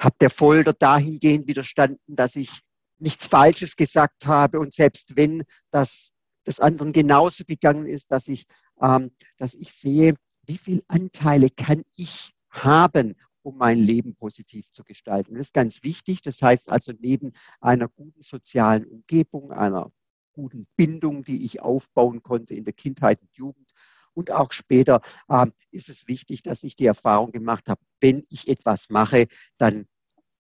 habe 0.00 0.16
der 0.20 0.30
Folter 0.30 0.72
dahingehend 0.72 1.48
widerstanden, 1.48 2.16
dass 2.16 2.36
ich 2.36 2.60
nichts 2.98 3.26
Falsches 3.26 3.76
gesagt 3.76 4.26
habe 4.26 4.60
und 4.60 4.72
selbst 4.72 5.16
wenn 5.16 5.44
das 5.70 6.12
des 6.46 6.60
anderen 6.60 6.92
genauso 6.92 7.44
gegangen 7.44 7.86
ist, 7.86 8.10
dass 8.10 8.26
ich, 8.26 8.46
ähm, 8.80 9.10
dass 9.36 9.54
ich 9.54 9.72
sehe, 9.72 10.14
wie 10.46 10.56
viele 10.56 10.82
Anteile 10.88 11.50
kann 11.50 11.82
ich 11.94 12.32
haben, 12.48 13.14
um 13.42 13.58
mein 13.58 13.78
Leben 13.78 14.16
positiv 14.16 14.70
zu 14.72 14.82
gestalten. 14.82 15.34
Das 15.34 15.48
ist 15.48 15.54
ganz 15.54 15.82
wichtig. 15.84 16.22
Das 16.22 16.40
heißt 16.42 16.70
also 16.70 16.92
neben 16.98 17.32
einer 17.60 17.88
guten 17.88 18.22
sozialen 18.22 18.86
Umgebung, 18.86 19.52
einer 19.52 19.92
guten 20.32 20.66
Bindung, 20.76 21.22
die 21.24 21.44
ich 21.44 21.60
aufbauen 21.60 22.22
konnte 22.22 22.54
in 22.54 22.64
der 22.64 22.72
Kindheit 22.72 23.20
und 23.20 23.36
Jugend, 23.36 23.67
und 24.18 24.32
auch 24.32 24.50
später 24.50 25.00
äh, 25.28 25.46
ist 25.70 25.88
es 25.88 26.08
wichtig, 26.08 26.42
dass 26.42 26.64
ich 26.64 26.74
die 26.74 26.86
Erfahrung 26.86 27.30
gemacht 27.30 27.68
habe, 27.68 27.80
wenn 28.00 28.24
ich 28.30 28.48
etwas 28.48 28.90
mache, 28.90 29.28
dann 29.58 29.86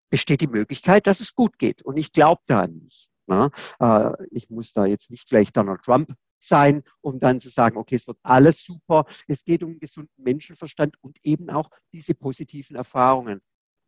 besteht 0.10 0.42
die 0.42 0.48
Möglichkeit, 0.48 1.06
dass 1.06 1.20
es 1.20 1.36
gut 1.36 1.60
geht. 1.60 1.84
Und 1.84 1.98
ich 1.98 2.12
glaube 2.12 2.42
daran 2.48 2.78
nicht. 2.78 3.08
Ne? 3.28 3.52
Äh, 3.80 4.14
ich 4.32 4.50
muss 4.50 4.72
da 4.72 4.88
jetzt 4.88 5.12
nicht 5.12 5.30
gleich 5.30 5.54
Donald 5.54 5.84
Trump 5.84 6.12
sein, 6.40 6.82
um 7.02 7.20
dann 7.20 7.40
zu 7.40 7.50
sagen, 7.50 7.78
okay, 7.78 7.96
es 7.96 8.08
wird 8.08 8.18
alles 8.24 8.64
super. 8.64 9.06
Es 9.28 9.44
geht 9.44 9.62
um 9.62 9.78
gesunden 9.80 10.24
Menschenverstand 10.24 10.96
und 11.02 11.20
eben 11.24 11.52
auch 11.52 11.70
diese 11.94 12.16
positiven 12.16 12.76
Erfahrungen. 12.76 13.42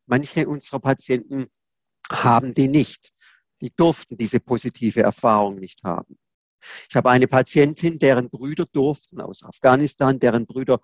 Manche 0.05 0.48
unserer 0.48 0.79
Patienten 0.79 1.48
haben 2.12 2.53
die 2.53 2.67
nicht. 2.67 3.12
Die 3.62 3.72
durften 3.75 4.17
diese 4.17 4.39
positive 4.39 5.01
Erfahrung 5.01 5.55
nicht 5.55 5.84
haben. 5.84 6.19
Ich 6.89 6.95
habe 6.95 7.09
eine 7.09 7.27
Patientin, 7.27 7.99
deren 7.99 8.29
Brüder 8.29 8.65
durften 8.71 9.21
aus 9.21 9.43
Afghanistan, 9.43 10.19
deren 10.19 10.45
Brüder 10.45 10.79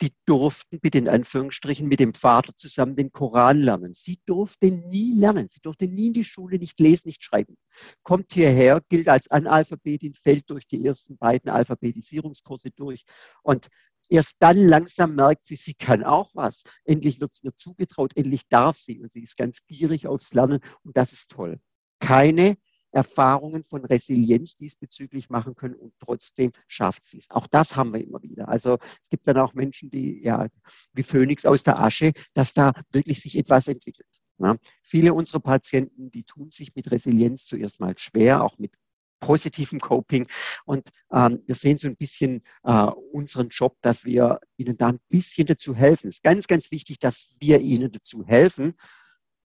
die 0.00 0.12
durften 0.26 0.80
bitte 0.80 0.98
in 0.98 1.08
Anführungsstrichen 1.08 1.86
mit 1.86 2.00
dem 2.00 2.14
Vater 2.14 2.54
zusammen 2.56 2.96
den 2.96 3.12
Koran 3.12 3.60
lernen. 3.60 3.94
Sie 3.94 4.20
durfte 4.26 4.70
nie 4.70 5.18
lernen. 5.18 5.48
Sie 5.48 5.60
durfte 5.60 5.86
nie 5.86 6.08
in 6.08 6.12
die 6.12 6.24
Schule 6.24 6.58
nicht 6.58 6.80
lesen, 6.80 7.08
nicht 7.08 7.22
schreiben. 7.22 7.56
Kommt 8.02 8.32
hierher, 8.32 8.82
gilt 8.88 9.08
als 9.08 9.30
Analphabetin, 9.30 10.14
fällt 10.14 10.50
durch 10.50 10.66
die 10.66 10.84
ersten 10.84 11.16
beiden 11.16 11.50
Alphabetisierungskurse 11.50 12.70
durch. 12.70 13.04
Und 13.42 13.68
erst 14.08 14.36
dann 14.40 14.58
langsam 14.58 15.14
merkt 15.14 15.44
sie, 15.44 15.56
sie 15.56 15.74
kann 15.74 16.02
auch 16.02 16.30
was. 16.34 16.64
Endlich 16.84 17.20
wird 17.20 17.30
es 17.30 17.42
ihr 17.42 17.54
zugetraut, 17.54 18.12
endlich 18.16 18.48
darf 18.48 18.78
sie. 18.80 19.00
Und 19.00 19.12
sie 19.12 19.22
ist 19.22 19.36
ganz 19.36 19.64
gierig 19.66 20.08
aufs 20.08 20.34
Lernen. 20.34 20.60
Und 20.82 20.96
das 20.96 21.12
ist 21.12 21.30
toll. 21.30 21.60
Keine 22.00 22.56
Erfahrungen 22.94 23.64
von 23.64 23.84
Resilienz 23.84 24.56
diesbezüglich 24.56 25.28
machen 25.30 25.54
können 25.54 25.74
und 25.74 25.92
trotzdem 25.98 26.52
schafft 26.68 27.04
sie 27.04 27.18
es. 27.18 27.30
Auch 27.30 27.46
das 27.46 27.76
haben 27.76 27.92
wir 27.92 28.00
immer 28.00 28.22
wieder. 28.22 28.48
Also 28.48 28.78
es 29.02 29.10
gibt 29.10 29.26
dann 29.26 29.38
auch 29.38 29.54
Menschen, 29.54 29.90
die 29.90 30.22
ja 30.22 30.46
wie 30.92 31.02
Phönix 31.02 31.44
aus 31.44 31.62
der 31.62 31.80
Asche, 31.80 32.12
dass 32.34 32.54
da 32.54 32.72
wirklich 32.92 33.20
sich 33.20 33.36
etwas 33.36 33.68
entwickelt. 33.68 34.22
Ja. 34.38 34.56
Viele 34.82 35.14
unserer 35.14 35.40
Patienten, 35.40 36.10
die 36.10 36.24
tun 36.24 36.50
sich 36.50 36.74
mit 36.74 36.90
Resilienz 36.90 37.44
zuerst 37.46 37.80
mal 37.80 37.94
schwer, 37.98 38.42
auch 38.42 38.58
mit 38.58 38.74
positivem 39.20 39.80
Coping. 39.80 40.26
Und 40.64 40.90
ähm, 41.10 41.42
wir 41.46 41.54
sehen 41.54 41.78
so 41.78 41.88
ein 41.88 41.96
bisschen 41.96 42.42
äh, 42.62 42.86
unseren 43.12 43.48
Job, 43.48 43.76
dass 43.80 44.04
wir 44.04 44.40
ihnen 44.56 44.76
da 44.76 44.88
ein 44.88 45.00
bisschen 45.08 45.46
dazu 45.46 45.74
helfen. 45.74 46.08
Es 46.08 46.16
ist 46.16 46.22
ganz, 46.22 46.46
ganz 46.46 46.70
wichtig, 46.70 46.98
dass 46.98 47.30
wir 47.40 47.60
ihnen 47.60 47.90
dazu 47.90 48.24
helfen. 48.26 48.74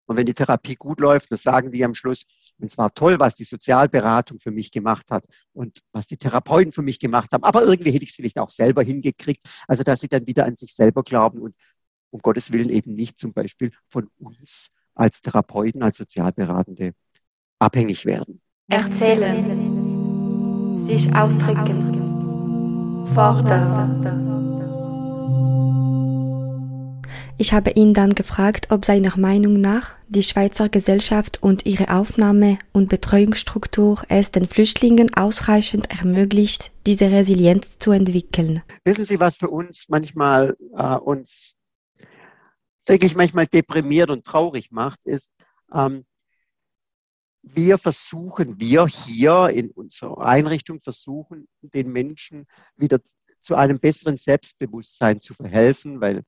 Und 0.06 0.18
wenn 0.18 0.26
die 0.26 0.34
Therapie 0.34 0.76
gut 0.76 1.00
läuft, 1.00 1.32
das 1.32 1.44
sagen 1.44 1.72
die 1.72 1.84
am 1.84 1.96
Schluss, 1.96 2.26
und 2.58 2.68
es 2.68 2.78
war 2.78 2.94
toll, 2.94 3.20
was 3.20 3.36
die 3.36 3.44
Sozialberatung 3.44 4.40
für 4.40 4.52
mich 4.52 4.72
gemacht 4.72 5.12
hat 5.12 5.26
und 5.54 5.80
was 5.92 6.08
die 6.08 6.18
Therapeuten 6.18 6.72
für 6.72 6.84
mich 6.84 7.00
gemacht 7.00 7.32
haben. 7.32 7.44
Aber 7.44 7.64
irgendwie 7.64 7.92
hätte 7.92 8.04
ich 8.04 8.12
es 8.12 8.16
vielleicht 8.16 8.40
auch 8.40 8.50
selber 8.50 8.84
hingekriegt. 8.84 9.44
Also, 9.68 9.84
dass 9.84 10.00
sie 10.00 10.08
dann 10.08 10.28
wieder 10.28 10.46
an 10.46 10.56
sich 10.56 10.74
selber 10.74 11.04
glauben 11.04 11.40
und 11.40 11.56
um 12.12 12.20
Gottes 12.20 12.52
Willen 12.52 12.70
eben 12.70 12.94
nicht 12.94 13.20
zum 13.20 13.34
Beispiel 13.34 13.72
von 13.90 14.10
uns 14.18 14.72
als 14.94 15.22
Therapeuten, 15.22 15.84
als 15.84 15.98
Sozialberatende 15.98 16.94
abhängig 17.60 18.06
werden. 18.06 18.42
Erzählen, 18.68 19.36
sich 20.86 21.14
ausdrücken, 21.14 23.06
fordern 23.14 24.35
ich 27.38 27.54
habe 27.54 27.72
ihn 27.72 27.94
dann 27.94 28.16
gefragt, 28.16 28.68
ob 28.72 28.86
seiner 28.86 29.18
Meinung 29.18 29.54
nach 29.54 29.96
die 30.08 30.24
Schweizer 30.24 30.70
Gesellschaft 30.70 31.44
und 31.44 31.66
ihre 31.66 31.90
Aufnahme- 31.90 32.58
und 32.72 32.88
Betreuungsstruktur 32.88 34.04
es 34.08 34.32
den 34.32 34.48
Flüchtlingen 34.48 35.14
ausreichend 35.16 35.92
ermöglicht, 35.92 36.72
diese 36.86 37.12
Resilienz 37.12 37.78
zu 37.80 37.92
entwickeln. 37.92 38.64
Wissen 38.86 39.06
Sie, 39.06 39.20
was 39.20 39.36
für 39.36 39.50
uns 39.50 39.90
manchmal 39.90 40.56
äh, 40.78 40.96
uns, 40.96 41.56
denke 42.88 43.06
ich, 43.06 43.16
manchmal 43.16 43.48
deprimiert 43.48 44.10
und 44.10 44.26
traurig 44.26 44.72
macht, 44.72 45.06
ist, 45.06 45.36
ähm, 45.74 46.06
wir 47.42 47.78
versuchen, 47.78 48.60
wir 48.60 48.88
hier 48.88 49.50
in 49.50 49.72
unserer 49.72 50.26
Einrichtung 50.26 50.80
versuchen, 50.80 51.48
den 51.62 51.92
Menschen 51.92 52.48
wieder 52.76 53.00
zu 53.42 53.56
einem 53.56 53.80
besseren 53.80 54.18
Selbstbewusstsein 54.18 55.20
zu 55.20 55.36
verhelfen, 55.36 56.02
weil 56.02 56.24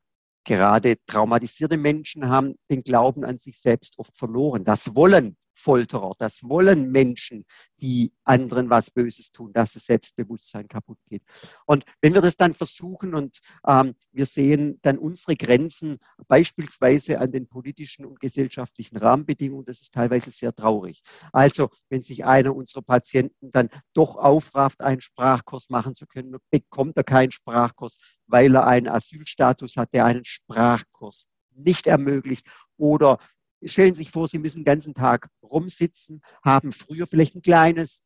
Gerade 0.47 0.95
traumatisierte 1.05 1.75
Menschen 1.75 2.29
haben 2.29 2.55
den 2.71 2.81
Glauben 2.81 3.25
an 3.25 3.37
sich 3.37 3.59
selbst 3.59 3.99
oft 3.99 4.15
verloren. 4.15 4.63
Das 4.63 4.95
wollen 4.95 5.35
Folterer, 5.57 6.13
das 6.19 6.43
wollen 6.43 6.91
Menschen, 6.91 7.43
die 7.81 8.13
anderen 8.23 8.69
was 8.69 8.91
Böses 8.91 9.31
tun, 9.31 9.51
dass 9.53 9.73
das 9.73 9.85
Selbstbewusstsein 9.85 10.67
kaputt 10.67 10.99
geht. 11.05 11.23
Und 11.65 11.83
wenn 12.01 12.13
wir 12.13 12.21
das 12.21 12.37
dann 12.37 12.53
versuchen 12.53 13.15
und 13.15 13.39
ähm, 13.65 13.95
wir 14.11 14.25
sehen 14.25 14.79
dann 14.83 14.97
unsere 14.99 15.35
Grenzen 15.35 15.97
beispielsweise 16.27 17.19
an 17.19 17.31
den 17.31 17.47
politischen 17.47 18.05
und 18.05 18.19
gesellschaftlichen 18.19 18.97
Rahmenbedingungen, 18.97 19.65
das 19.65 19.81
ist 19.81 19.93
teilweise 19.93 20.31
sehr 20.31 20.53
traurig. 20.53 21.01
Also 21.33 21.69
wenn 21.89 22.03
sich 22.03 22.23
einer 22.23 22.55
unserer 22.55 22.83
Patienten 22.83 23.51
dann 23.51 23.69
doch 23.93 24.15
aufrafft, 24.15 24.81
einen 24.81 25.01
Sprachkurs 25.01 25.69
machen 25.69 25.95
zu 25.95 26.05
können, 26.05 26.37
bekommt 26.51 26.97
er 26.97 27.03
keinen 27.03 27.31
Sprachkurs, 27.31 27.97
weil 28.27 28.55
er 28.55 28.67
einen 28.67 28.87
Asylstatus 28.87 29.75
hat, 29.75 29.93
der 29.93 30.05
einen 30.05 30.25
Sprachkurs 30.37 31.27
nicht 31.55 31.87
ermöglicht 31.87 32.45
oder 32.77 33.19
Stellen 33.63 33.95
Sie 33.95 34.03
sich 34.03 34.11
vor, 34.11 34.27
Sie 34.27 34.37
müssen 34.37 34.59
den 34.59 34.65
ganzen 34.65 34.93
Tag 34.93 35.29
rumsitzen, 35.41 36.21
haben 36.43 36.71
früher 36.71 37.07
vielleicht 37.07 37.35
ein 37.35 37.41
kleines, 37.41 38.05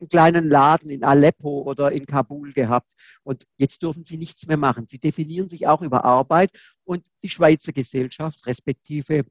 einen 0.00 0.08
kleinen 0.08 0.48
Laden 0.48 0.90
in 0.90 1.04
Aleppo 1.04 1.62
oder 1.62 1.92
in 1.92 2.06
Kabul 2.06 2.52
gehabt 2.52 2.92
und 3.22 3.44
jetzt 3.58 3.82
dürfen 3.82 4.04
Sie 4.04 4.16
nichts 4.16 4.46
mehr 4.46 4.56
machen. 4.56 4.86
Sie 4.86 4.98
definieren 4.98 5.48
sich 5.48 5.66
auch 5.66 5.82
über 5.82 6.04
Arbeit 6.04 6.50
und 6.84 7.04
die 7.22 7.28
Schweizer 7.28 7.72
Gesellschaft 7.72 8.46
respektive 8.46 9.24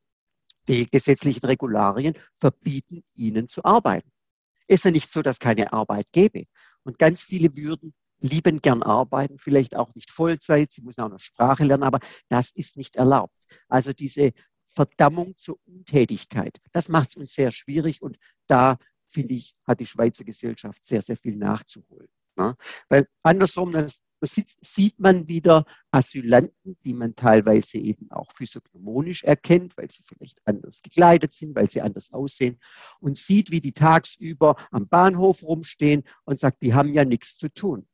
die 0.68 0.90
gesetzlichen 0.90 1.46
Regularien 1.46 2.16
verbieten 2.34 3.04
Ihnen 3.16 3.48
zu 3.48 3.66
arbeiten. 3.66 4.12
Ist 4.68 4.86
ja 4.86 4.92
nicht 4.92 5.12
so, 5.12 5.22
dass 5.22 5.40
keine 5.40 5.74
Arbeit 5.74 6.08
gäbe. 6.12 6.46
Und 6.84 7.00
ganz 7.00 7.22
viele 7.22 7.56
würden 7.56 7.94
lieben 8.20 8.62
gern 8.62 8.84
arbeiten, 8.84 9.38
vielleicht 9.38 9.76
auch 9.76 9.94
nicht 9.96 10.12
Vollzeit, 10.12 10.72
sie 10.72 10.82
müssen 10.82 11.02
auch 11.02 11.10
noch 11.10 11.20
Sprache 11.20 11.64
lernen, 11.64 11.84
aber 11.84 12.00
das 12.30 12.52
ist 12.52 12.78
nicht 12.78 12.96
erlaubt. 12.96 13.36
Also 13.68 13.94
diese 13.94 14.32
Verdammung 14.68 15.36
zur 15.38 15.58
Untätigkeit. 15.66 16.60
Das 16.74 16.90
macht 16.90 17.10
es 17.10 17.16
uns 17.16 17.34
sehr 17.34 17.52
schwierig 17.52 18.02
und 18.02 18.18
da, 18.48 18.78
finde 19.08 19.34
ich, 19.34 19.56
hat 19.66 19.80
die 19.80 19.86
Schweizer 19.86 20.26
Gesellschaft 20.26 20.84
sehr, 20.84 21.02
sehr 21.02 21.18
viel 21.18 21.38
nachzuholen. 21.38 22.10
Ne? 22.36 22.56
Weil 22.90 23.08
andersrum, 23.24 23.72
das, 23.72 24.02
das 24.20 24.36
sieht 24.62 25.00
man 25.00 25.28
wieder 25.30 25.66
Asylanten, 25.92 26.78
die 26.84 26.94
man 26.94 27.16
teilweise 27.16 27.78
eben 27.78 28.12
auch 28.12 28.32
physiognomonisch 28.34 29.24
erkennt, 29.24 29.78
weil 29.78 29.90
sie 29.90 30.04
vielleicht 30.04 30.42
anders 30.46 30.82
gekleidet 30.82 31.32
sind, 31.32 31.56
weil 31.56 31.70
sie 31.70 31.82
anders 31.82 32.12
aussehen 32.12 32.60
und 33.00 33.16
sieht, 33.16 33.52
wie 33.52 33.62
die 33.62 33.74
tagsüber 33.74 34.56
am 34.72 34.88
Bahnhof 34.90 35.44
rumstehen 35.44 36.04
und 36.26 36.40
sagt, 36.40 36.62
die 36.62 36.74
haben 36.74 36.94
ja 36.94 37.06
nichts 37.06 37.38
zu 37.38 37.54
tun 37.54 37.88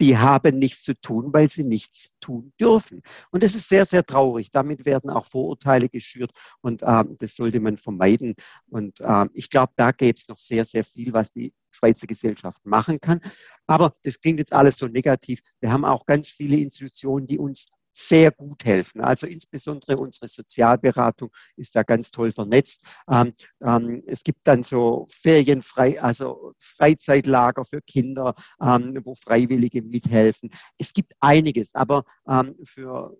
die 0.00 0.16
haben 0.18 0.58
nichts 0.58 0.82
zu 0.82 0.94
tun, 1.00 1.32
weil 1.32 1.50
sie 1.50 1.64
nichts 1.64 2.10
tun 2.20 2.52
dürfen. 2.60 3.02
Und 3.30 3.42
das 3.42 3.54
ist 3.54 3.68
sehr, 3.68 3.84
sehr 3.84 4.04
traurig. 4.04 4.50
Damit 4.52 4.84
werden 4.84 5.10
auch 5.10 5.26
Vorurteile 5.26 5.88
geschürt 5.88 6.32
und 6.60 6.82
ähm, 6.84 7.16
das 7.18 7.34
sollte 7.34 7.60
man 7.60 7.78
vermeiden. 7.78 8.34
Und 8.68 9.00
ähm, 9.00 9.30
ich 9.32 9.50
glaube, 9.50 9.72
da 9.76 9.92
gäbe 9.92 10.16
es 10.16 10.28
noch 10.28 10.38
sehr, 10.38 10.64
sehr 10.64 10.84
viel, 10.84 11.12
was 11.12 11.32
die 11.32 11.54
Schweizer 11.70 12.06
Gesellschaft 12.06 12.64
machen 12.64 13.00
kann. 13.00 13.20
Aber 13.66 13.94
das 14.02 14.20
klingt 14.20 14.38
jetzt 14.38 14.52
alles 14.52 14.78
so 14.78 14.86
negativ. 14.86 15.40
Wir 15.60 15.72
haben 15.72 15.84
auch 15.84 16.06
ganz 16.06 16.28
viele 16.28 16.56
Institutionen, 16.56 17.26
die 17.26 17.38
uns 17.38 17.68
sehr 17.96 18.30
gut 18.30 18.64
helfen. 18.64 19.00
Also 19.00 19.26
insbesondere 19.26 19.96
unsere 19.96 20.28
Sozialberatung 20.28 21.30
ist 21.56 21.74
da 21.76 21.82
ganz 21.82 22.10
toll 22.10 22.32
vernetzt. 22.32 22.82
Ähm, 23.10 23.32
ähm, 23.62 24.00
es 24.06 24.22
gibt 24.22 24.46
dann 24.46 24.62
so 24.62 25.06
Ferienfrei, 25.10 26.00
also 26.00 26.52
Freizeitlager 26.58 27.64
für 27.64 27.80
Kinder, 27.80 28.34
ähm, 28.62 28.98
wo 29.04 29.14
Freiwillige 29.14 29.82
mithelfen. 29.82 30.50
Es 30.78 30.92
gibt 30.92 31.14
einiges, 31.20 31.74
aber 31.74 32.04
ähm, 32.28 32.54
für 32.64 33.16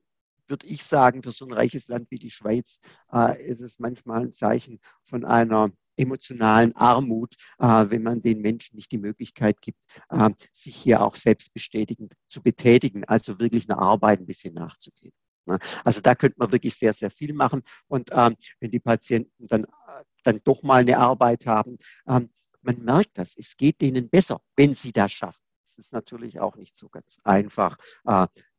würde 0.49 0.67
ich 0.67 0.85
sagen, 0.85 1.23
für 1.23 1.33
so 1.33 1.45
ein 1.45 1.53
reiches 1.53 1.89
Land 1.89 2.11
wie 2.11 2.17
die 2.17 2.31
Schweiz 2.31 2.81
äh, 3.13 3.45
ist 3.45 3.61
es 3.61 3.79
manchmal 3.81 4.23
ein 4.23 4.33
Zeichen 4.33 4.79
von 5.03 5.25
einer 5.25 5.73
emotionalen 5.97 6.75
Armut, 6.77 7.35
äh, 7.59 7.67
wenn 7.89 8.03
man 8.03 8.23
den 8.23 8.41
Menschen 8.41 8.77
nicht 8.77 8.93
die 8.93 8.99
Möglichkeit 8.99 9.61
gibt, 9.61 9.83
äh, 10.11 10.31
sich 10.53 10.77
hier 10.77 11.03
auch 11.03 11.15
selbstbestätigend 11.15 12.15
zu 12.27 12.43
betätigen, 12.43 13.05
also 13.05 13.39
wirklich 13.41 13.69
eine 13.69 13.79
Arbeit 13.79 14.21
ein 14.21 14.27
bisschen 14.27 14.55
nachzugehen. 14.55 15.13
Ne? 15.47 15.59
Also 15.85 16.01
da 16.01 16.15
könnte 16.15 16.37
man 16.39 16.53
wirklich 16.53 16.75
sehr, 16.75 16.93
sehr 16.93 17.11
viel 17.11 17.33
machen. 17.33 17.63
Und 17.89 18.11
ähm, 18.13 18.37
wenn 18.61 18.71
die 18.71 18.81
Patienten 18.81 19.47
dann, 19.47 19.65
äh, 19.65 20.05
dann 20.25 20.41
doch 20.45 20.63
mal 20.63 20.81
eine 20.81 20.99
Arbeit 20.99 21.47
haben, 21.47 21.79
ähm, 22.07 22.31
man 22.63 22.83
merkt 22.83 23.17
das, 23.17 23.37
es 23.37 23.57
geht 23.57 23.81
denen 23.81 24.09
besser, 24.09 24.41
wenn 24.57 24.75
sie 24.75 24.93
das 24.93 25.13
schaffen. 25.13 25.43
Es 25.65 25.79
ist 25.79 25.93
natürlich 25.93 26.41
auch 26.41 26.57
nicht 26.57 26.77
so 26.77 26.89
ganz 26.89 27.19
einfach, 27.23 27.77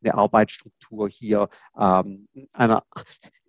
eine 0.01 0.15
Arbeitsstruktur 0.15 1.09
hier, 1.09 1.49
ähm, 1.77 2.27
einer, 2.53 2.83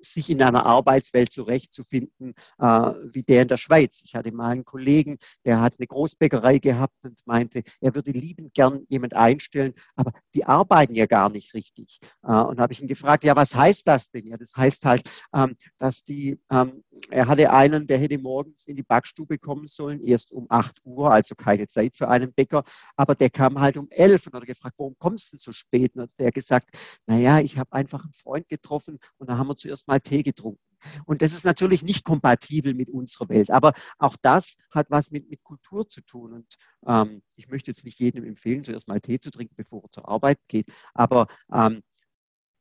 sich 0.01 0.31
in 0.31 0.43
einer 0.43 0.65
Arbeitswelt 0.67 1.33
zurechtzufinden, 1.33 2.35
äh, 2.59 2.65
wie 2.65 3.23
der 3.23 3.43
in 3.43 3.49
der 3.49 3.57
Schweiz. 3.57 4.01
Ich 4.05 4.15
hatte 4.15 4.33
mal 4.33 4.51
einen 4.51 4.65
Kollegen, 4.65 5.19
der 5.45 5.61
hat 5.61 5.75
eine 5.79 5.87
Großbäckerei 5.87 6.59
gehabt 6.59 7.05
und 7.05 7.21
meinte, 7.27 7.63
er 7.81 7.95
würde 7.95 8.13
liebend 8.13 8.55
gern 8.55 8.85
jemand 8.89 9.15
einstellen, 9.15 9.75
aber 9.97 10.13
die 10.35 10.45
arbeiten 10.45 10.95
ja 10.95 11.07
gar 11.07 11.31
nicht 11.31 11.55
richtig. 11.55 11.99
Äh, 12.23 12.33
und 12.33 12.61
habe 12.61 12.73
ich 12.73 12.81
ihn 12.81 12.89
gefragt, 12.89 13.25
ja, 13.25 13.37
was 13.37 13.55
heißt 13.55 13.87
das 13.87 14.11
denn? 14.11 14.27
Ja, 14.27 14.37
das 14.37 14.53
heißt 14.57 14.85
halt, 14.85 15.09
ähm, 15.35 15.57
dass 15.79 16.03
die, 16.05 16.39
ähm, 16.51 16.85
er 17.11 17.29
hatte 17.29 17.53
einen, 17.53 17.87
der 17.87 17.99
hätte 17.99 18.19
morgens 18.19 18.67
in 18.67 18.77
die 18.77 18.83
Backstube 18.83 19.39
kommen 19.39 19.67
sollen, 19.67 20.01
erst 20.01 20.33
um 20.33 20.47
8 20.49 20.81
Uhr, 20.85 21.11
also 21.11 21.35
keine 21.35 21.67
Zeit 21.69 21.97
für 21.97 22.09
einen 22.09 22.33
Bäcker, 22.33 22.65
aber 22.97 23.15
der 23.15 23.31
kam 23.31 23.61
halt 23.61 23.77
um 23.77 23.89
11 23.91 24.27
und 24.27 24.35
hat 24.35 24.47
gefragt, 24.47 24.75
warum 24.79 24.97
kommst 24.99 25.29
du 25.29 25.37
denn 25.37 25.39
so 25.41 25.53
spät? 25.53 25.95
Und 25.97 26.11
der 26.19 26.33
gesagt, 26.39 26.77
naja, 27.07 27.41
ich 27.41 27.59
habe 27.59 27.73
einfach 27.73 28.05
einen 28.05 28.13
Freund 28.13 28.49
getroffen 28.49 28.99
und 29.19 29.29
da 29.29 29.39
haben 29.39 29.49
wir 29.49 29.57
zuerst 29.57 29.89
mal 29.89 30.01
Tee 30.01 30.23
getrunken. 30.23 30.63
Und 31.07 31.23
das 31.23 31.33
ist 31.33 31.45
natürlich 31.45 31.83
nicht 31.83 32.05
kompatibel 32.05 32.75
mit 32.75 32.91
unserer 32.91 33.29
Welt. 33.29 33.51
Aber 33.51 33.75
auch 33.99 34.17
das 34.23 34.57
hat 34.71 34.91
was 34.91 35.11
mit, 35.11 35.29
mit 35.29 35.43
Kultur 35.43 35.87
zu 35.87 36.03
tun. 36.03 36.33
Und 36.33 36.57
ähm, 36.87 37.23
ich 37.37 37.49
möchte 37.49 37.71
jetzt 37.71 37.85
nicht 37.85 37.99
jedem 37.99 38.25
empfehlen, 38.25 38.65
zuerst 38.65 38.89
mal 38.89 39.01
Tee 39.01 39.21
zu 39.21 39.31
trinken, 39.31 39.55
bevor 39.57 39.83
er 39.85 39.91
zur 39.91 40.09
Arbeit 40.09 40.39
geht. 40.49 40.73
Aber 40.95 41.27
ähm, 41.53 41.83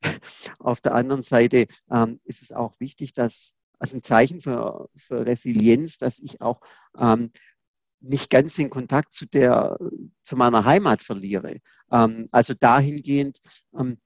auf 0.60 0.82
der 0.82 0.96
anderen 0.96 1.24
Seite 1.24 1.68
ähm, 1.92 2.20
ist 2.24 2.42
es 2.42 2.52
auch 2.52 2.80
wichtig, 2.80 3.14
dass 3.14 3.56
als 3.80 3.94
ein 3.94 4.04
Zeichen 4.04 4.42
für, 4.42 4.90
für 4.96 5.26
Resilienz, 5.26 5.98
dass 6.00 6.20
ich 6.20 6.42
auch 6.42 6.62
ähm, 6.98 7.32
nicht 8.00 8.30
ganz 8.30 8.56
den 8.56 8.70
Kontakt 8.70 9.14
zu 9.14 9.26
der, 9.26 9.78
zu 10.24 10.36
meiner 10.36 10.66
Heimat 10.66 11.02
verliere. 11.02 11.58
Ähm, 11.92 12.28
also 12.32 12.54
dahingehend, 12.54 13.40
ähm, 13.78 13.98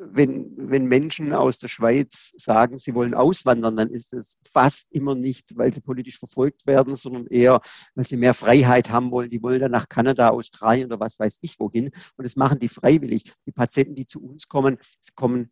wenn, 0.00 0.52
wenn 0.56 0.86
Menschen 0.86 1.34
aus 1.34 1.58
der 1.58 1.68
Schweiz 1.68 2.32
sagen, 2.36 2.78
sie 2.78 2.94
wollen 2.94 3.12
auswandern, 3.12 3.76
dann 3.76 3.90
ist 3.90 4.14
es 4.14 4.38
fast 4.50 4.86
immer 4.90 5.14
nicht, 5.14 5.56
weil 5.58 5.74
sie 5.74 5.82
politisch 5.82 6.18
verfolgt 6.18 6.66
werden, 6.66 6.96
sondern 6.96 7.26
eher, 7.26 7.60
weil 7.94 8.06
sie 8.06 8.16
mehr 8.16 8.32
Freiheit 8.32 8.90
haben 8.90 9.10
wollen. 9.10 9.30
Die 9.30 9.42
wollen 9.42 9.60
dann 9.60 9.72
nach 9.72 9.88
Kanada, 9.88 10.30
Australien 10.30 10.86
oder 10.86 11.00
was 11.00 11.18
weiß 11.18 11.38
ich 11.42 11.60
wohin. 11.60 11.90
Und 12.16 12.24
das 12.24 12.36
machen 12.36 12.58
die 12.58 12.68
freiwillig. 12.68 13.32
Die 13.46 13.52
Patienten, 13.52 13.94
die 13.94 14.06
zu 14.06 14.22
uns 14.22 14.48
kommen, 14.48 14.78
kommen 15.14 15.50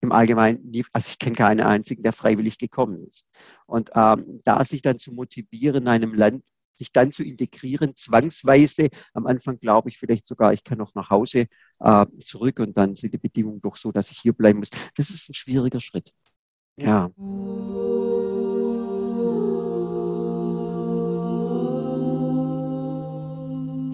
im 0.00 0.10
Allgemeinen, 0.10 0.72
also 0.92 1.08
ich 1.08 1.18
kenne 1.18 1.36
keinen 1.36 1.60
einzigen, 1.60 2.02
der 2.02 2.12
freiwillig 2.12 2.58
gekommen 2.58 3.06
ist. 3.06 3.38
Und 3.66 3.90
ähm, 3.94 4.40
da 4.44 4.64
sich 4.64 4.82
dann 4.82 4.98
zu 4.98 5.12
motivieren, 5.12 5.82
in 5.82 5.88
einem 5.88 6.14
Land 6.14 6.44
sich 6.82 6.92
dann 6.92 7.12
zu 7.12 7.22
integrieren, 7.22 7.94
zwangsweise. 7.94 8.88
Am 9.14 9.26
Anfang 9.26 9.58
glaube 9.58 9.88
ich 9.88 9.98
vielleicht 9.98 10.26
sogar, 10.26 10.52
ich 10.52 10.64
kann 10.64 10.78
noch 10.78 10.94
nach 10.94 11.10
Hause 11.10 11.46
äh, 11.78 12.06
zurück 12.16 12.58
und 12.58 12.76
dann 12.76 12.96
sind 12.96 13.14
die 13.14 13.18
Bedingungen 13.18 13.60
doch 13.60 13.76
so, 13.76 13.92
dass 13.92 14.10
ich 14.10 14.18
hier 14.18 14.32
bleiben 14.32 14.58
muss. 14.58 14.70
Das 14.96 15.10
ist 15.10 15.28
ein 15.30 15.34
schwieriger 15.34 15.80
Schritt. 15.80 16.12
Ja. 16.76 17.10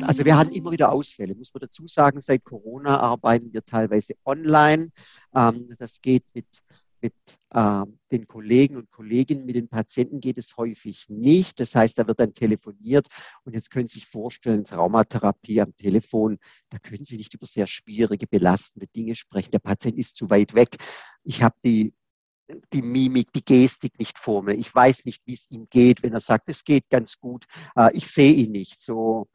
Also 0.06 0.24
wir 0.24 0.38
hatten 0.38 0.52
immer 0.52 0.70
wieder 0.70 0.90
Ausfälle, 0.90 1.34
muss 1.34 1.52
man 1.52 1.60
dazu 1.60 1.86
sagen. 1.86 2.20
Seit 2.20 2.42
Corona 2.42 2.98
arbeiten 2.98 3.52
wir 3.52 3.62
teilweise 3.62 4.14
online. 4.24 4.90
Ähm, 5.34 5.68
das 5.78 6.00
geht 6.00 6.24
mit 6.32 6.46
mit 7.00 7.14
äh, 7.50 7.82
den 8.10 8.26
Kollegen 8.26 8.76
und 8.76 8.90
Kolleginnen, 8.90 9.46
mit 9.46 9.56
den 9.56 9.68
Patienten 9.68 10.20
geht 10.20 10.38
es 10.38 10.56
häufig 10.56 11.08
nicht. 11.08 11.60
Das 11.60 11.74
heißt, 11.74 11.98
da 11.98 12.06
wird 12.06 12.20
dann 12.20 12.34
telefoniert 12.34 13.06
und 13.44 13.54
jetzt 13.54 13.70
können 13.70 13.88
Sie 13.88 14.00
sich 14.00 14.08
vorstellen, 14.08 14.64
Traumatherapie 14.64 15.60
am 15.60 15.74
Telefon, 15.76 16.38
da 16.70 16.78
können 16.78 17.04
Sie 17.04 17.16
nicht 17.16 17.34
über 17.34 17.46
sehr 17.46 17.66
schwierige, 17.66 18.26
belastende 18.26 18.86
Dinge 18.88 19.14
sprechen. 19.14 19.50
Der 19.52 19.58
Patient 19.58 19.98
ist 19.98 20.16
zu 20.16 20.30
weit 20.30 20.54
weg. 20.54 20.76
Ich 21.24 21.42
habe 21.42 21.56
die 21.64 21.92
die 22.72 22.82
Mimik, 22.82 23.32
die 23.32 23.44
Gestik 23.44 23.98
nicht 23.98 24.18
vor 24.18 24.42
mir. 24.42 24.54
Ich 24.54 24.74
weiß 24.74 25.04
nicht, 25.04 25.22
wie 25.26 25.34
es 25.34 25.50
ihm 25.50 25.66
geht, 25.68 26.02
wenn 26.02 26.14
er 26.14 26.20
sagt, 26.20 26.48
es 26.48 26.64
geht 26.64 26.88
ganz 26.88 27.18
gut. 27.18 27.44
Äh, 27.76 27.94
ich 27.94 28.06
sehe 28.06 28.32
ihn 28.32 28.52
nicht. 28.52 28.80
So, 28.80 29.28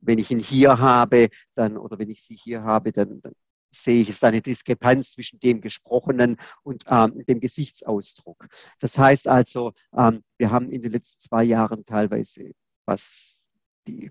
wenn 0.00 0.18
ich 0.18 0.30
ihn 0.30 0.38
hier 0.38 0.78
habe, 0.78 1.28
dann, 1.54 1.76
oder 1.76 1.98
wenn 1.98 2.10
ich 2.10 2.22
sie 2.22 2.36
hier 2.36 2.62
habe, 2.62 2.92
dann, 2.92 3.20
dann 3.22 3.32
sehe 3.70 4.02
ich, 4.02 4.08
ist 4.08 4.24
eine 4.24 4.42
Diskrepanz 4.42 5.12
zwischen 5.12 5.40
dem 5.40 5.60
Gesprochenen 5.60 6.36
und 6.62 6.84
ähm, 6.88 7.24
dem 7.26 7.40
Gesichtsausdruck. 7.40 8.46
Das 8.80 8.98
heißt 8.98 9.28
also, 9.28 9.72
ähm, 9.96 10.22
wir 10.38 10.50
haben 10.50 10.68
in 10.68 10.82
den 10.82 10.92
letzten 10.92 11.20
zwei 11.20 11.44
Jahren 11.44 11.84
teilweise, 11.84 12.52
was 12.86 13.40
die 13.86 14.10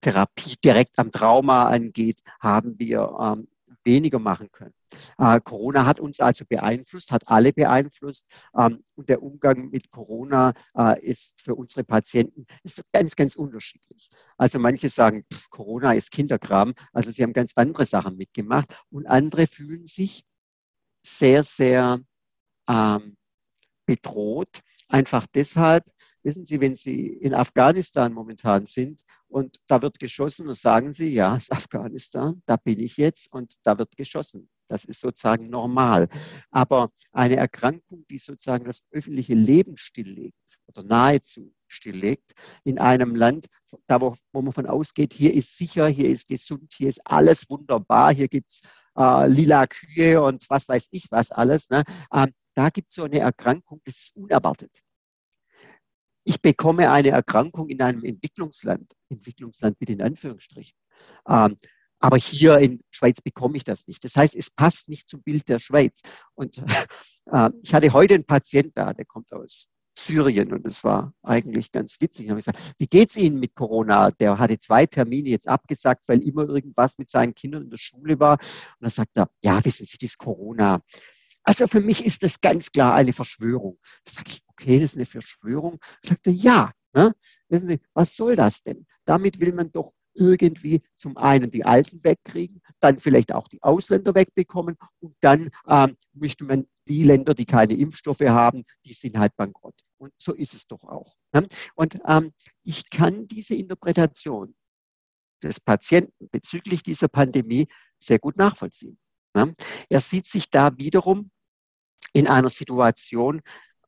Therapie 0.00 0.56
direkt 0.62 0.98
am 0.98 1.12
Trauma 1.12 1.68
angeht, 1.68 2.20
haben 2.40 2.78
wir 2.78 3.16
ähm, 3.20 3.48
weniger 3.84 4.18
machen 4.18 4.50
können. 4.52 4.74
Äh, 5.18 5.40
Corona 5.40 5.86
hat 5.86 6.00
uns 6.00 6.20
also 6.20 6.44
beeinflusst, 6.44 7.10
hat 7.10 7.26
alle 7.26 7.52
beeinflusst. 7.52 8.30
Ähm, 8.56 8.82
und 8.94 9.08
der 9.08 9.22
Umgang 9.22 9.70
mit 9.70 9.90
Corona 9.90 10.54
äh, 10.76 11.00
ist 11.04 11.40
für 11.42 11.54
unsere 11.54 11.84
Patienten 11.84 12.46
ist 12.62 12.82
ganz, 12.92 13.16
ganz 13.16 13.36
unterschiedlich. 13.36 14.10
Also 14.36 14.58
manche 14.58 14.88
sagen, 14.88 15.24
pff, 15.32 15.50
Corona 15.50 15.92
ist 15.92 16.10
Kinderkram. 16.10 16.74
Also 16.92 17.10
sie 17.10 17.22
haben 17.22 17.32
ganz 17.32 17.52
andere 17.56 17.86
Sachen 17.86 18.16
mitgemacht. 18.16 18.74
Und 18.90 19.06
andere 19.06 19.46
fühlen 19.46 19.86
sich 19.86 20.24
sehr, 21.04 21.44
sehr 21.44 22.00
ähm, 22.68 23.16
bedroht. 23.86 24.60
Einfach 24.88 25.26
deshalb, 25.26 25.84
Wissen 26.24 26.44
Sie, 26.44 26.60
wenn 26.60 26.74
Sie 26.74 27.08
in 27.08 27.34
Afghanistan 27.34 28.12
momentan 28.12 28.64
sind 28.66 29.02
und 29.26 29.58
da 29.66 29.82
wird 29.82 29.98
geschossen, 29.98 30.46
dann 30.46 30.54
sagen 30.54 30.92
Sie, 30.92 31.12
ja, 31.12 31.36
ist 31.36 31.52
Afghanistan, 31.52 32.42
da 32.46 32.56
bin 32.56 32.78
ich 32.78 32.96
jetzt 32.96 33.32
und 33.32 33.54
da 33.64 33.78
wird 33.78 33.96
geschossen. 33.96 34.48
Das 34.68 34.84
ist 34.84 35.00
sozusagen 35.00 35.50
normal. 35.50 36.08
Aber 36.50 36.90
eine 37.10 37.36
Erkrankung, 37.36 38.06
die 38.08 38.18
sozusagen 38.18 38.64
das 38.64 38.84
öffentliche 38.90 39.34
Leben 39.34 39.76
stilllegt 39.76 40.60
oder 40.66 40.82
nahezu 40.82 41.52
stilllegt, 41.66 42.32
in 42.64 42.78
einem 42.78 43.14
Land, 43.14 43.48
da 43.86 44.00
wo, 44.00 44.16
wo 44.32 44.42
man 44.42 44.52
von 44.52 44.66
ausgeht, 44.66 45.12
hier 45.12 45.34
ist 45.34 45.58
sicher, 45.58 45.88
hier 45.88 46.08
ist 46.08 46.28
gesund, 46.28 46.72
hier 46.74 46.88
ist 46.88 47.00
alles 47.04 47.50
wunderbar, 47.50 48.14
hier 48.14 48.28
gibt 48.28 48.50
es 48.50 48.62
äh, 48.96 49.26
lila 49.26 49.66
Kühe 49.66 50.22
und 50.22 50.48
was 50.48 50.68
weiß 50.68 50.88
ich 50.92 51.10
was 51.10 51.32
alles. 51.32 51.68
Ne? 51.68 51.82
Ähm, 52.12 52.32
da 52.54 52.70
gibt 52.70 52.90
es 52.90 52.94
so 52.94 53.02
eine 53.02 53.18
Erkrankung, 53.18 53.80
das 53.84 53.98
ist 53.98 54.16
unerwartet 54.16 54.82
ich 56.24 56.40
bekomme 56.40 56.90
eine 56.90 57.10
Erkrankung 57.10 57.68
in 57.68 57.82
einem 57.82 58.04
Entwicklungsland, 58.04 58.92
Entwicklungsland 59.08 59.80
mit 59.80 59.90
in 59.90 60.02
Anführungsstrichen. 60.02 60.76
Ähm, 61.28 61.56
aber 61.98 62.16
hier 62.16 62.58
in 62.58 62.82
Schweiz 62.90 63.20
bekomme 63.20 63.56
ich 63.56 63.64
das 63.64 63.86
nicht. 63.86 64.04
Das 64.04 64.16
heißt, 64.16 64.34
es 64.34 64.50
passt 64.50 64.88
nicht 64.88 65.08
zum 65.08 65.22
Bild 65.22 65.48
der 65.48 65.60
Schweiz. 65.60 66.02
Und 66.34 66.58
äh, 67.32 67.50
ich 67.62 67.74
hatte 67.74 67.92
heute 67.92 68.14
einen 68.14 68.26
Patient 68.26 68.72
da, 68.74 68.92
der 68.92 69.04
kommt 69.04 69.32
aus 69.32 69.68
Syrien 69.96 70.52
und 70.52 70.66
es 70.66 70.84
war 70.84 71.12
eigentlich 71.22 71.70
ganz 71.70 72.00
witzig. 72.00 72.24
Ich 72.24 72.30
habe 72.30 72.40
gesagt, 72.40 72.74
wie 72.78 72.86
geht's 72.86 73.16
Ihnen 73.16 73.38
mit 73.38 73.54
Corona? 73.54 74.10
Der 74.10 74.38
hatte 74.38 74.58
zwei 74.58 74.86
Termine 74.86 75.28
jetzt 75.28 75.48
abgesagt, 75.48 76.02
weil 76.06 76.22
immer 76.22 76.48
irgendwas 76.48 76.98
mit 76.98 77.10
seinen 77.10 77.34
Kindern 77.34 77.64
in 77.64 77.70
der 77.70 77.78
Schule 77.78 78.18
war. 78.18 78.32
Und 78.32 78.80
dann 78.80 78.90
sagt 78.90 79.16
er, 79.16 79.28
ja, 79.42 79.62
wissen 79.64 79.86
Sie, 79.86 79.98
das 79.98 80.16
Corona. 80.16 80.82
Also 81.44 81.66
für 81.66 81.80
mich 81.80 82.04
ist 82.04 82.22
das 82.22 82.40
ganz 82.40 82.70
klar 82.70 82.94
eine 82.94 83.12
Verschwörung. 83.12 83.78
Da 84.04 84.12
sage 84.12 84.30
ich, 84.30 84.42
okay, 84.48 84.78
das 84.78 84.90
ist 84.90 84.96
eine 84.96 85.06
Verschwörung. 85.06 85.78
Sagt 86.02 86.26
er, 86.26 86.32
ja. 86.32 86.72
Ne? 86.94 87.14
Wissen 87.48 87.66
Sie, 87.66 87.80
was 87.94 88.14
soll 88.16 88.36
das 88.36 88.62
denn? 88.62 88.86
Damit 89.06 89.40
will 89.40 89.52
man 89.54 89.72
doch 89.72 89.92
irgendwie 90.14 90.82
zum 90.94 91.16
einen 91.16 91.50
die 91.50 91.64
Alten 91.64 92.04
wegkriegen, 92.04 92.60
dann 92.80 92.98
vielleicht 92.98 93.32
auch 93.32 93.48
die 93.48 93.62
Ausländer 93.62 94.14
wegbekommen 94.14 94.76
und 95.00 95.16
dann 95.20 95.50
ähm, 95.66 95.96
möchte 96.12 96.44
man 96.44 96.66
die 96.88 97.04
Länder, 97.04 97.34
die 97.34 97.46
keine 97.46 97.74
Impfstoffe 97.74 98.20
haben, 98.20 98.64
die 98.84 98.92
sind 98.92 99.18
halt 99.18 99.34
bankrott. 99.36 99.74
Und 99.98 100.12
so 100.18 100.34
ist 100.34 100.54
es 100.54 100.66
doch 100.66 100.84
auch. 100.84 101.16
Ne? 101.32 101.44
Und 101.74 101.98
ähm, 102.06 102.32
ich 102.62 102.90
kann 102.90 103.26
diese 103.26 103.54
Interpretation 103.54 104.54
des 105.42 105.60
Patienten 105.60 106.28
bezüglich 106.30 106.82
dieser 106.82 107.08
Pandemie 107.08 107.68
sehr 107.98 108.18
gut 108.18 108.36
nachvollziehen. 108.36 108.98
Ne? 109.34 109.54
Er 109.88 110.00
sieht 110.00 110.26
sich 110.26 110.50
da 110.50 110.76
wiederum 110.76 111.30
in 112.12 112.28
einer 112.28 112.50
Situation 112.50 113.42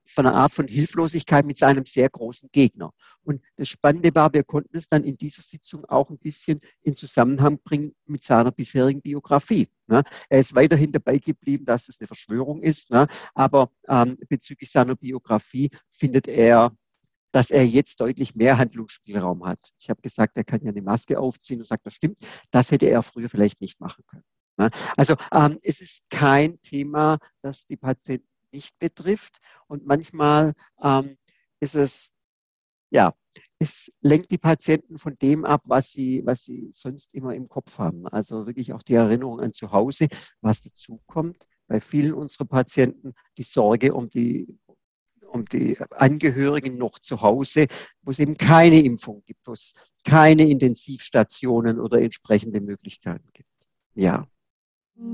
von 0.07 0.27
einer 0.27 0.37
Art 0.37 0.53
von 0.53 0.69
Hilflosigkeit 0.69 1.47
mit 1.47 1.59
seinem 1.59 1.87
sehr 1.87 2.09
großen 2.09 2.51
Gegner. 2.53 2.93
Und 3.23 3.43
das 3.57 3.69
Spannende 3.69 4.15
war, 4.15 4.33
wir 4.33 4.45
konnten 4.45 4.77
es 4.77 4.89
dann 4.89 5.05
in 5.05 5.17
dieser 5.17 5.43
Sitzung 5.43 5.85
auch 5.87 6.11
ein 6.11 6.19
bisschen 6.19 6.61
in 6.83 6.95
Zusammenhang 6.95 7.59
bringen 7.59 7.95
mit 8.07 8.23
seiner 8.23 8.53
bisherigen 8.53 9.01
Biografie. 9.01 9.69
Ne? 9.87 10.03
Er 10.29 10.41
ist 10.41 10.55
weiterhin 10.55 10.93
dabei 10.93 11.19
geblieben, 11.19 11.65
dass 11.65 11.89
es 11.89 11.99
eine 12.01 12.07
Verschwörung 12.07 12.63
ist, 12.63 12.91
ne? 12.91 13.09
aber 13.35 13.71
ähm, 13.89 14.19
bezüglich 14.29 14.71
seiner 14.71 14.95
Biografie 14.95 15.71
findet 15.89 16.29
er 16.29 16.73
dass 17.33 17.51
er 17.51 17.67
jetzt 17.67 18.01
deutlich 18.01 18.37
mehr 18.37 18.59
Handlungsspielraum 18.59 19.45
hat. 19.45 19.59
Ich 19.81 19.91
habe 19.91 20.01
gesagt, 20.01 20.37
er 20.37 20.45
kann 20.45 20.63
ja 20.63 20.71
eine 20.71 20.83
Maske 20.83 21.19
aufziehen 21.19 21.59
und 21.59 21.65
sagt, 21.65 21.85
das 21.85 21.95
stimmt. 21.95 22.19
Das 22.53 22.71
hätte 22.71 22.87
er 22.87 23.03
früher 23.03 23.29
vielleicht 23.29 23.61
nicht 23.61 23.81
machen 23.81 24.05
können. 24.07 24.23
Ne? 24.57 24.71
Also 24.97 25.15
ähm, 25.33 25.59
es 25.63 25.81
ist 25.81 26.09
kein 26.11 26.61
Thema, 26.61 27.19
das 27.41 27.67
die 27.67 27.77
Patienten 27.77 28.29
nicht 28.53 28.79
betrifft. 28.79 29.39
Und 29.67 29.87
manchmal 29.87 30.55
ähm, 30.83 31.17
ist 31.61 31.75
es, 31.75 32.13
ja, 32.91 33.15
es 33.59 33.93
lenkt 34.01 34.31
die 34.31 34.39
Patienten 34.39 34.99
von 34.99 35.17
dem 35.21 35.45
ab, 35.45 35.63
was 35.65 35.91
sie, 35.91 36.23
was 36.25 36.45
sie 36.45 36.69
sonst 36.73 37.15
immer 37.15 37.35
im 37.35 37.49
Kopf 37.49 37.79
haben. 37.79 38.07
Also 38.09 38.47
wirklich 38.47 38.73
auch 38.73 38.83
die 38.83 38.95
Erinnerung 38.95 39.41
an 39.41 39.53
zu 39.53 39.73
Hause, 39.73 40.09
was 40.41 40.61
dazu 40.61 41.01
kommt. 41.07 41.47
Bei 41.67 41.81
vielen 41.81 42.15
unserer 42.15 42.45
Patienten 42.45 43.15
die 43.39 43.43
Sorge 43.43 43.95
um 43.95 44.09
die 44.09 44.59
um 45.27 45.45
die 45.47 45.77
Angehörigen 45.91 46.79
noch 46.79 47.01
zu 47.01 47.21
Hause, 47.21 47.67
wo 48.03 48.13
es 48.13 48.21
eben 48.21 48.37
keine 48.37 48.81
Impfung 48.81 49.25
gibt, 49.27 49.45
wo 49.49 49.53
es 49.53 49.73
keine 50.05 50.49
Intensivstationen 50.49 51.81
oder 51.81 52.01
entsprechende 52.01 52.61
Möglichkeiten 52.61 53.29
gibt. 53.33 53.49
Ja. 53.95 54.29
Zum 54.97 55.09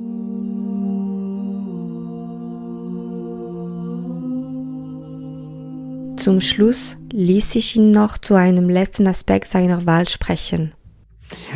Schluss 6.42 6.98
ließ 7.10 7.54
ich 7.54 7.76
ihn 7.76 7.90
noch 7.90 8.18
zu 8.18 8.34
einem 8.34 8.68
letzten 8.68 9.06
Aspekt 9.06 9.50
seiner 9.50 9.86
Wahl 9.86 10.06
sprechen. 10.06 10.74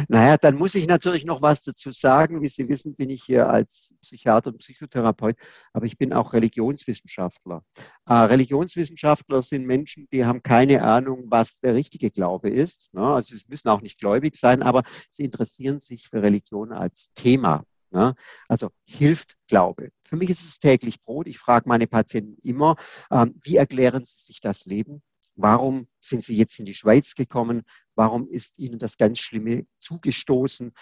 Naja, 0.09 0.39
dann 0.39 0.57
muss 0.57 0.75
ich 0.75 0.87
natürlich 0.87 1.27
noch 1.27 1.43
was 1.43 1.61
dazu 1.61 1.91
sagen. 1.91 2.41
Wie 2.41 2.49
Sie 2.49 2.67
wissen, 2.67 2.95
bin 2.95 3.11
ich 3.11 3.25
hier 3.25 3.51
als 3.51 3.95
Psychiater 4.01 4.53
und 4.53 4.59
Psychotherapeut, 4.59 5.37
aber 5.75 5.85
ich 5.85 5.99
bin 5.99 6.15
auch 6.15 6.33
Religionswissenschaftler. 6.33 7.63
Äh, 8.07 8.15
Religionswissenschaftler 8.15 9.43
sind 9.43 9.67
Menschen, 9.67 10.09
die 10.11 10.25
haben 10.25 10.43
keine 10.43 10.83
Ahnung, 10.83 11.25
was 11.29 11.61
der 11.61 11.75
richtige 11.75 12.11
Glaube 12.11 12.49
ist. 12.49 12.89
Ne? 12.95 13.03
Also 13.03 13.37
sie 13.37 13.45
müssen 13.49 13.69
auch 13.69 13.83
nicht 13.83 13.99
gläubig 13.99 14.37
sein, 14.37 14.63
aber 14.63 14.83
sie 15.11 15.25
interessieren 15.25 15.81
sich 15.81 16.09
für 16.09 16.23
Religion 16.23 16.73
als 16.73 17.11
Thema. 17.15 17.67
Ne? 17.95 18.15
Also 18.49 18.71
hilft 18.85 19.37
Glaube. 19.47 19.91
Für 20.01 20.17
mich 20.17 20.29
ist 20.29 20.45
es 20.45 20.59
täglich 20.59 21.03
Brot. 21.03 21.29
Ich 21.29 21.39
frage 21.39 21.69
meine 21.69 21.87
Patienten 21.87 22.37
immer, 22.43 22.77
ähm, 23.11 23.35
wie 23.43 23.57
erklären 23.57 24.05
sie 24.05 24.17
sich 24.19 24.41
das 24.41 24.67
Leben? 24.67 25.03
Warum 25.37 25.89
sind 26.01 26.25
Sie 26.25 26.37
jetzt 26.37 26.59
in 26.59 26.65
die 26.65 26.75
Schweiz 26.75 27.15
gekommen? 27.15 27.63
Warum 27.95 28.29
ist 28.29 28.59
Ihnen 28.59 28.79
das 28.79 28.97
ganz 28.97 29.19
Schlimme 29.19 29.67
zugestoßen? 29.79 30.73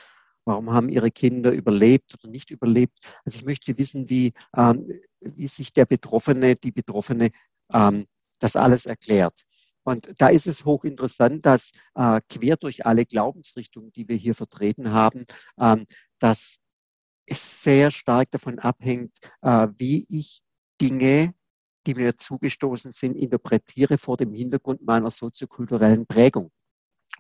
Warum 0.45 0.73
haben 0.73 0.89
Ihre 0.89 1.11
Kinder 1.11 1.53
überlebt 1.53 2.15
oder 2.15 2.31
nicht 2.31 2.51
überlebt? 2.51 2.99
Also 3.25 3.39
ich 3.39 3.45
möchte 3.45 3.77
wissen, 3.79 4.11
wie, 4.11 4.33
ähm, 4.57 5.01
wie 5.21 5.49
sich 5.49 5.73
der 5.73 5.87
Betroffene, 5.87 6.57
die 6.57 6.73
Betroffene 6.73 7.31
ähm, 7.73 8.07
das 8.41 8.57
alles 8.57 8.87
erklärt. 8.87 9.43
Und 9.85 10.13
da 10.19 10.29
ist 10.29 10.47
es 10.47 10.65
hochinteressant, 10.65 11.45
dass 11.45 11.73
äh, 11.95 12.21
quer 12.29 12.57
durch 12.57 12.87
alle 12.87 13.05
Glaubensrichtungen, 13.05 13.93
die 13.93 14.09
wir 14.09 14.17
hier 14.17 14.35
vertreten 14.35 14.93
haben, 14.93 15.25
ähm, 15.59 15.87
dass 16.19 16.59
es 17.27 17.63
sehr 17.63 17.91
stark 17.91 18.31
davon 18.31 18.59
abhängt, 18.59 19.17
äh, 19.43 19.69
wie 19.77 20.07
ich 20.09 20.41
Dinge 20.81 21.35
die 21.87 21.95
mir 21.95 22.17
zugestoßen 22.17 22.91
sind, 22.91 23.17
interpretiere 23.17 23.99
vor 23.99 24.17
dem 24.17 24.33
Hintergrund 24.33 24.83
meiner 24.83 25.11
soziokulturellen 25.11 26.07
Prägung. 26.07 26.51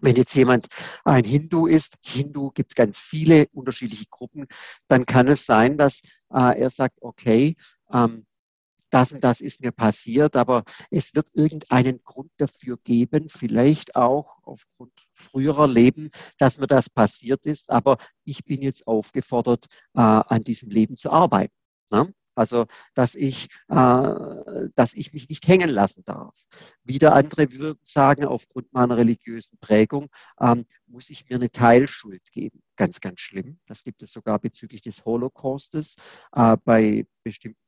Wenn 0.00 0.16
jetzt 0.16 0.34
jemand 0.34 0.68
ein 1.04 1.24
Hindu 1.24 1.66
ist, 1.66 1.96
Hindu 2.04 2.50
gibt 2.50 2.70
es 2.70 2.74
ganz 2.74 2.98
viele 2.98 3.46
unterschiedliche 3.52 4.06
Gruppen, 4.10 4.46
dann 4.88 5.06
kann 5.06 5.28
es 5.28 5.46
sein, 5.46 5.76
dass 5.76 6.00
äh, 6.32 6.60
er 6.60 6.70
sagt, 6.70 6.98
okay, 7.02 7.56
ähm, 7.92 8.26
das 8.92 9.12
und 9.12 9.24
das 9.24 9.40
ist 9.40 9.60
mir 9.60 9.72
passiert, 9.72 10.36
aber 10.36 10.64
es 10.90 11.14
wird 11.14 11.30
irgendeinen 11.34 12.02
Grund 12.04 12.30
dafür 12.36 12.76
geben, 12.84 13.28
vielleicht 13.28 13.96
auch 13.96 14.38
aufgrund 14.42 14.92
früherer 15.14 15.66
Leben, 15.66 16.10
dass 16.38 16.58
mir 16.58 16.66
das 16.66 16.90
passiert 16.90 17.46
ist, 17.46 17.70
aber 17.70 17.96
ich 18.24 18.44
bin 18.44 18.60
jetzt 18.62 18.86
aufgefordert, 18.86 19.66
äh, 19.94 20.00
an 20.00 20.44
diesem 20.44 20.68
Leben 20.70 20.94
zu 20.94 21.10
arbeiten. 21.10 21.54
Ne? 21.90 22.12
Also, 22.34 22.66
dass 22.94 23.14
ich, 23.14 23.48
äh, 23.68 24.68
dass 24.74 24.94
ich 24.94 25.12
mich 25.12 25.28
nicht 25.28 25.46
hängen 25.46 25.68
lassen 25.68 26.02
darf. 26.06 26.34
Wieder 26.82 27.14
andere 27.14 27.50
würden 27.52 27.80
sagen, 27.82 28.24
aufgrund 28.24 28.72
meiner 28.72 28.96
religiösen 28.96 29.58
Prägung 29.58 30.08
ähm, 30.40 30.64
muss 30.86 31.10
ich 31.10 31.28
mir 31.28 31.36
eine 31.36 31.50
Teilschuld 31.50 32.22
geben. 32.32 32.62
Ganz, 32.76 33.00
ganz 33.00 33.20
schlimm. 33.20 33.58
Das 33.66 33.84
gibt 33.84 34.02
es 34.02 34.12
sogar 34.12 34.38
bezüglich 34.38 34.80
des 34.80 35.04
Holocaustes 35.04 35.96
äh, 36.34 36.56
bei 36.64 37.06
bestimmten 37.22 37.61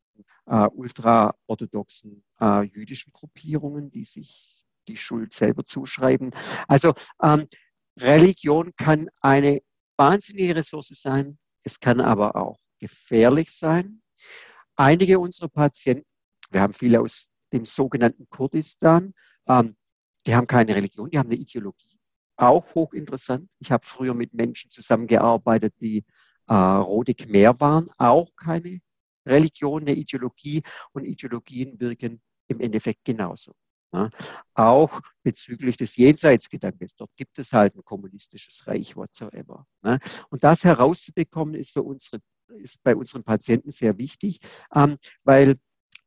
äh, 0.46 0.66
ultraorthodoxen 0.66 2.24
äh, 2.40 2.62
jüdischen 2.62 3.12
Gruppierungen, 3.12 3.90
die 3.90 4.04
sich 4.04 4.64
die 4.88 4.96
Schuld 4.96 5.33
selber 5.33 5.64
zuschreiben. 5.64 6.30
Also 6.68 6.92
ähm, 7.22 7.48
Religion 7.98 8.72
kann 8.76 9.09
eine 9.20 9.61
wahnsinnige 9.96 10.57
Ressource 10.57 10.90
sein. 10.94 11.38
Es 11.62 11.80
kann 11.80 12.00
aber 12.00 12.37
auch 12.37 12.59
gefährlich 12.78 13.50
sein 13.57 14.02
einige 14.76 15.18
unserer 15.18 15.48
Patienten, 15.48 16.07
wir 16.50 16.61
haben 16.61 16.72
viele 16.72 17.00
aus 17.00 17.28
dem 17.52 17.66
sogenannten 17.66 18.28
Kurdistan, 18.30 19.14
ähm, 19.48 19.76
die 20.26 20.35
haben 20.35 20.46
keine 20.46 20.74
Religion, 20.74 21.11
die 21.11 21.18
haben 21.18 21.28
eine 21.28 21.38
Ideologie. 21.38 21.98
Auch 22.37 22.74
hochinteressant. 22.74 23.50
Ich 23.61 23.70
habe 23.70 23.87
früher 23.87 24.14
mit 24.14 24.35
Menschen 24.35 24.70
zusammengearbeitet, 24.70 25.74
die 25.80 26.04
äh, 26.48 26.54
Rote 26.54 27.14
Khmer 27.14 27.61
waren, 27.61 27.88
auch 27.98 28.35
keine 28.37 28.80
Religion, 29.26 29.82
eine 29.82 29.94
Ideologie 29.94 30.62
und 30.92 31.04
Ideologien 31.04 31.78
wirken 31.80 32.20
im 32.48 32.60
Endeffekt 32.60 33.04
genauso. 33.04 33.52
Ne? 33.92 34.10
Auch 34.54 35.00
bezüglich 35.22 35.76
des 35.76 35.96
Jenseitsgedankens. 35.96 36.96
Dort 36.96 37.10
gibt 37.16 37.38
es 37.38 37.52
halt 37.52 37.76
ein 37.76 37.84
kommunistisches 37.84 38.66
Reich, 38.66 38.96
whatsoever. 38.96 39.66
Ne? 39.82 39.98
Und 40.30 40.44
das 40.44 40.64
herauszubekommen, 40.64 41.54
ist 41.54 41.72
für 41.72 41.82
unsere 41.82 42.20
ist 42.58 42.82
bei 42.82 42.94
unseren 42.94 43.24
Patienten 43.24 43.72
sehr 43.72 43.96
wichtig, 43.98 44.38
ähm, 44.74 44.98
weil 45.24 45.56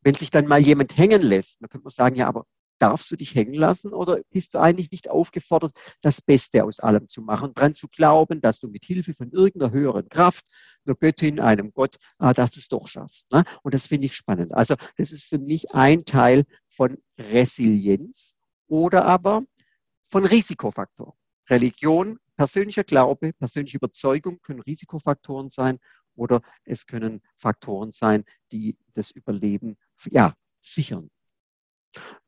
wenn 0.01 0.15
sich 0.15 0.30
dann 0.30 0.47
mal 0.47 0.62
jemand 0.62 0.95
hängen 0.97 1.21
lässt, 1.21 1.62
dann 1.62 1.69
könnte 1.69 1.86
man 1.86 1.91
sagen, 1.91 2.15
ja, 2.15 2.27
aber 2.27 2.45
darfst 2.79 3.09
du 3.11 3.15
dich 3.15 3.35
hängen 3.35 3.53
lassen 3.53 3.93
oder 3.93 4.19
bist 4.31 4.53
du 4.53 4.59
eigentlich 4.59 4.91
nicht 4.91 5.09
aufgefordert, 5.09 5.73
das 6.01 6.21
Beste 6.21 6.63
aus 6.63 6.79
allem 6.79 7.07
zu 7.07 7.21
machen, 7.21 7.53
dran 7.53 7.73
zu 7.73 7.87
glauben, 7.87 8.41
dass 8.41 8.59
du 8.59 8.67
mit 8.69 8.85
Hilfe 8.85 9.13
von 9.13 9.31
irgendeiner 9.31 9.71
höheren 9.71 10.09
Kraft, 10.09 10.45
einer 10.85 10.95
Göttin, 10.95 11.39
einem 11.39 11.73
Gott, 11.73 11.97
äh, 12.19 12.33
dass 12.33 12.51
du 12.51 12.59
es 12.59 12.67
doch 12.67 12.87
schaffst. 12.87 13.31
Ne? 13.31 13.43
Und 13.63 13.73
das 13.73 13.87
finde 13.87 14.05
ich 14.05 14.15
spannend. 14.15 14.53
Also 14.53 14.75
das 14.97 15.11
ist 15.11 15.25
für 15.25 15.39
mich 15.39 15.71
ein 15.71 16.05
Teil 16.05 16.45
von 16.69 16.97
Resilienz 17.17 18.35
oder 18.67 19.05
aber 19.05 19.43
von 20.09 20.25
Risikofaktoren. 20.25 21.17
Religion, 21.49 22.19
persönlicher 22.35 22.83
Glaube, 22.83 23.33
persönliche 23.33 23.77
Überzeugung 23.77 24.39
können 24.41 24.61
Risikofaktoren 24.61 25.47
sein 25.47 25.79
oder 26.15 26.41
es 26.63 26.85
können 26.85 27.21
Faktoren 27.35 27.91
sein, 27.91 28.25
die 28.51 28.77
das 28.93 29.11
Überleben 29.11 29.77
ja, 30.09 30.33
sichern. 30.59 31.09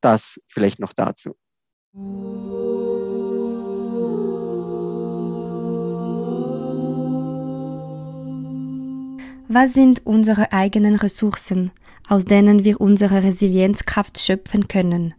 Das 0.01 0.39
vielleicht 0.47 0.79
noch 0.79 0.93
dazu. 0.93 1.35
Was 9.51 9.73
sind 9.73 10.05
unsere 10.05 10.53
eigenen 10.53 10.95
Ressourcen, 10.95 11.71
aus 12.07 12.25
denen 12.25 12.63
wir 12.63 12.79
unsere 12.79 13.23
Resilienzkraft 13.23 14.19
schöpfen 14.19 14.67
können? 14.67 15.15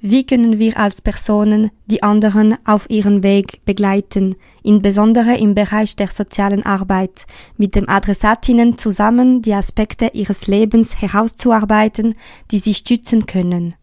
Wie 0.00 0.24
können 0.24 0.58
wir 0.58 0.78
als 0.78 1.02
Personen 1.02 1.70
die 1.86 2.02
anderen 2.02 2.56
auf 2.64 2.88
ihren 2.88 3.22
Weg 3.22 3.64
begleiten, 3.64 4.36
insbesondere 4.62 5.36
im 5.36 5.54
Bereich 5.54 5.96
der 5.96 6.08
sozialen 6.08 6.64
Arbeit, 6.64 7.26
mit 7.56 7.74
den 7.74 7.88
Adressatinnen 7.88 8.78
zusammen 8.78 9.42
die 9.42 9.54
Aspekte 9.54 10.10
ihres 10.12 10.46
Lebens 10.46 11.00
herauszuarbeiten, 11.00 12.14
die 12.50 12.58
sie 12.58 12.74
stützen 12.74 13.26
können? 13.26 13.74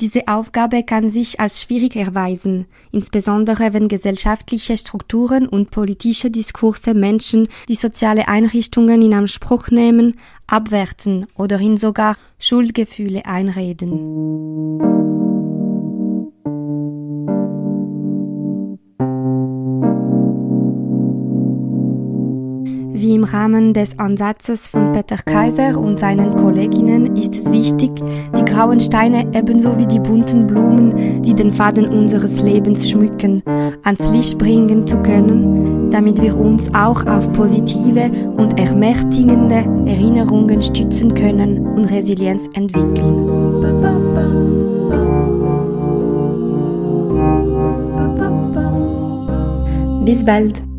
Diese 0.00 0.28
Aufgabe 0.28 0.82
kann 0.82 1.10
sich 1.10 1.40
als 1.40 1.62
schwierig 1.62 1.96
erweisen, 1.96 2.66
insbesondere 2.92 3.72
wenn 3.72 3.88
gesellschaftliche 3.88 4.76
Strukturen 4.76 5.48
und 5.48 5.70
politische 5.70 6.30
Diskurse 6.30 6.92
Menschen, 6.92 7.48
die 7.68 7.76
soziale 7.76 8.28
Einrichtungen 8.28 9.00
in 9.00 9.14
Anspruch 9.14 9.70
nehmen, 9.70 10.18
abwerten 10.46 11.26
oder 11.34 11.58
ihnen 11.60 11.78
sogar 11.78 12.16
Schuldgefühle 12.38 13.24
einreden. 13.24 15.35
Im 23.16 23.24
Rahmen 23.24 23.72
des 23.72 23.98
Ansatzes 23.98 24.68
von 24.68 24.92
Peter 24.92 25.16
Kaiser 25.16 25.80
und 25.80 25.98
seinen 25.98 26.36
Kolleginnen 26.36 27.16
ist 27.16 27.34
es 27.34 27.50
wichtig, 27.50 27.90
die 28.36 28.44
grauen 28.44 28.78
Steine 28.78 29.26
ebenso 29.32 29.78
wie 29.78 29.86
die 29.86 30.00
bunten 30.00 30.46
Blumen, 30.46 31.22
die 31.22 31.32
den 31.32 31.50
Faden 31.50 31.88
unseres 31.88 32.42
Lebens 32.42 32.90
schmücken, 32.90 33.42
ans 33.84 34.10
Licht 34.10 34.36
bringen 34.36 34.86
zu 34.86 34.98
können, 34.98 35.90
damit 35.90 36.20
wir 36.20 36.38
uns 36.38 36.68
auch 36.74 37.06
auf 37.06 37.32
positive 37.32 38.10
und 38.36 38.58
ermächtigende 38.58 39.64
Erinnerungen 39.86 40.60
stützen 40.60 41.14
können 41.14 41.66
und 41.68 41.86
Resilienz 41.86 42.50
entwickeln. 42.52 43.24
Bis 50.04 50.22
bald! 50.22 50.75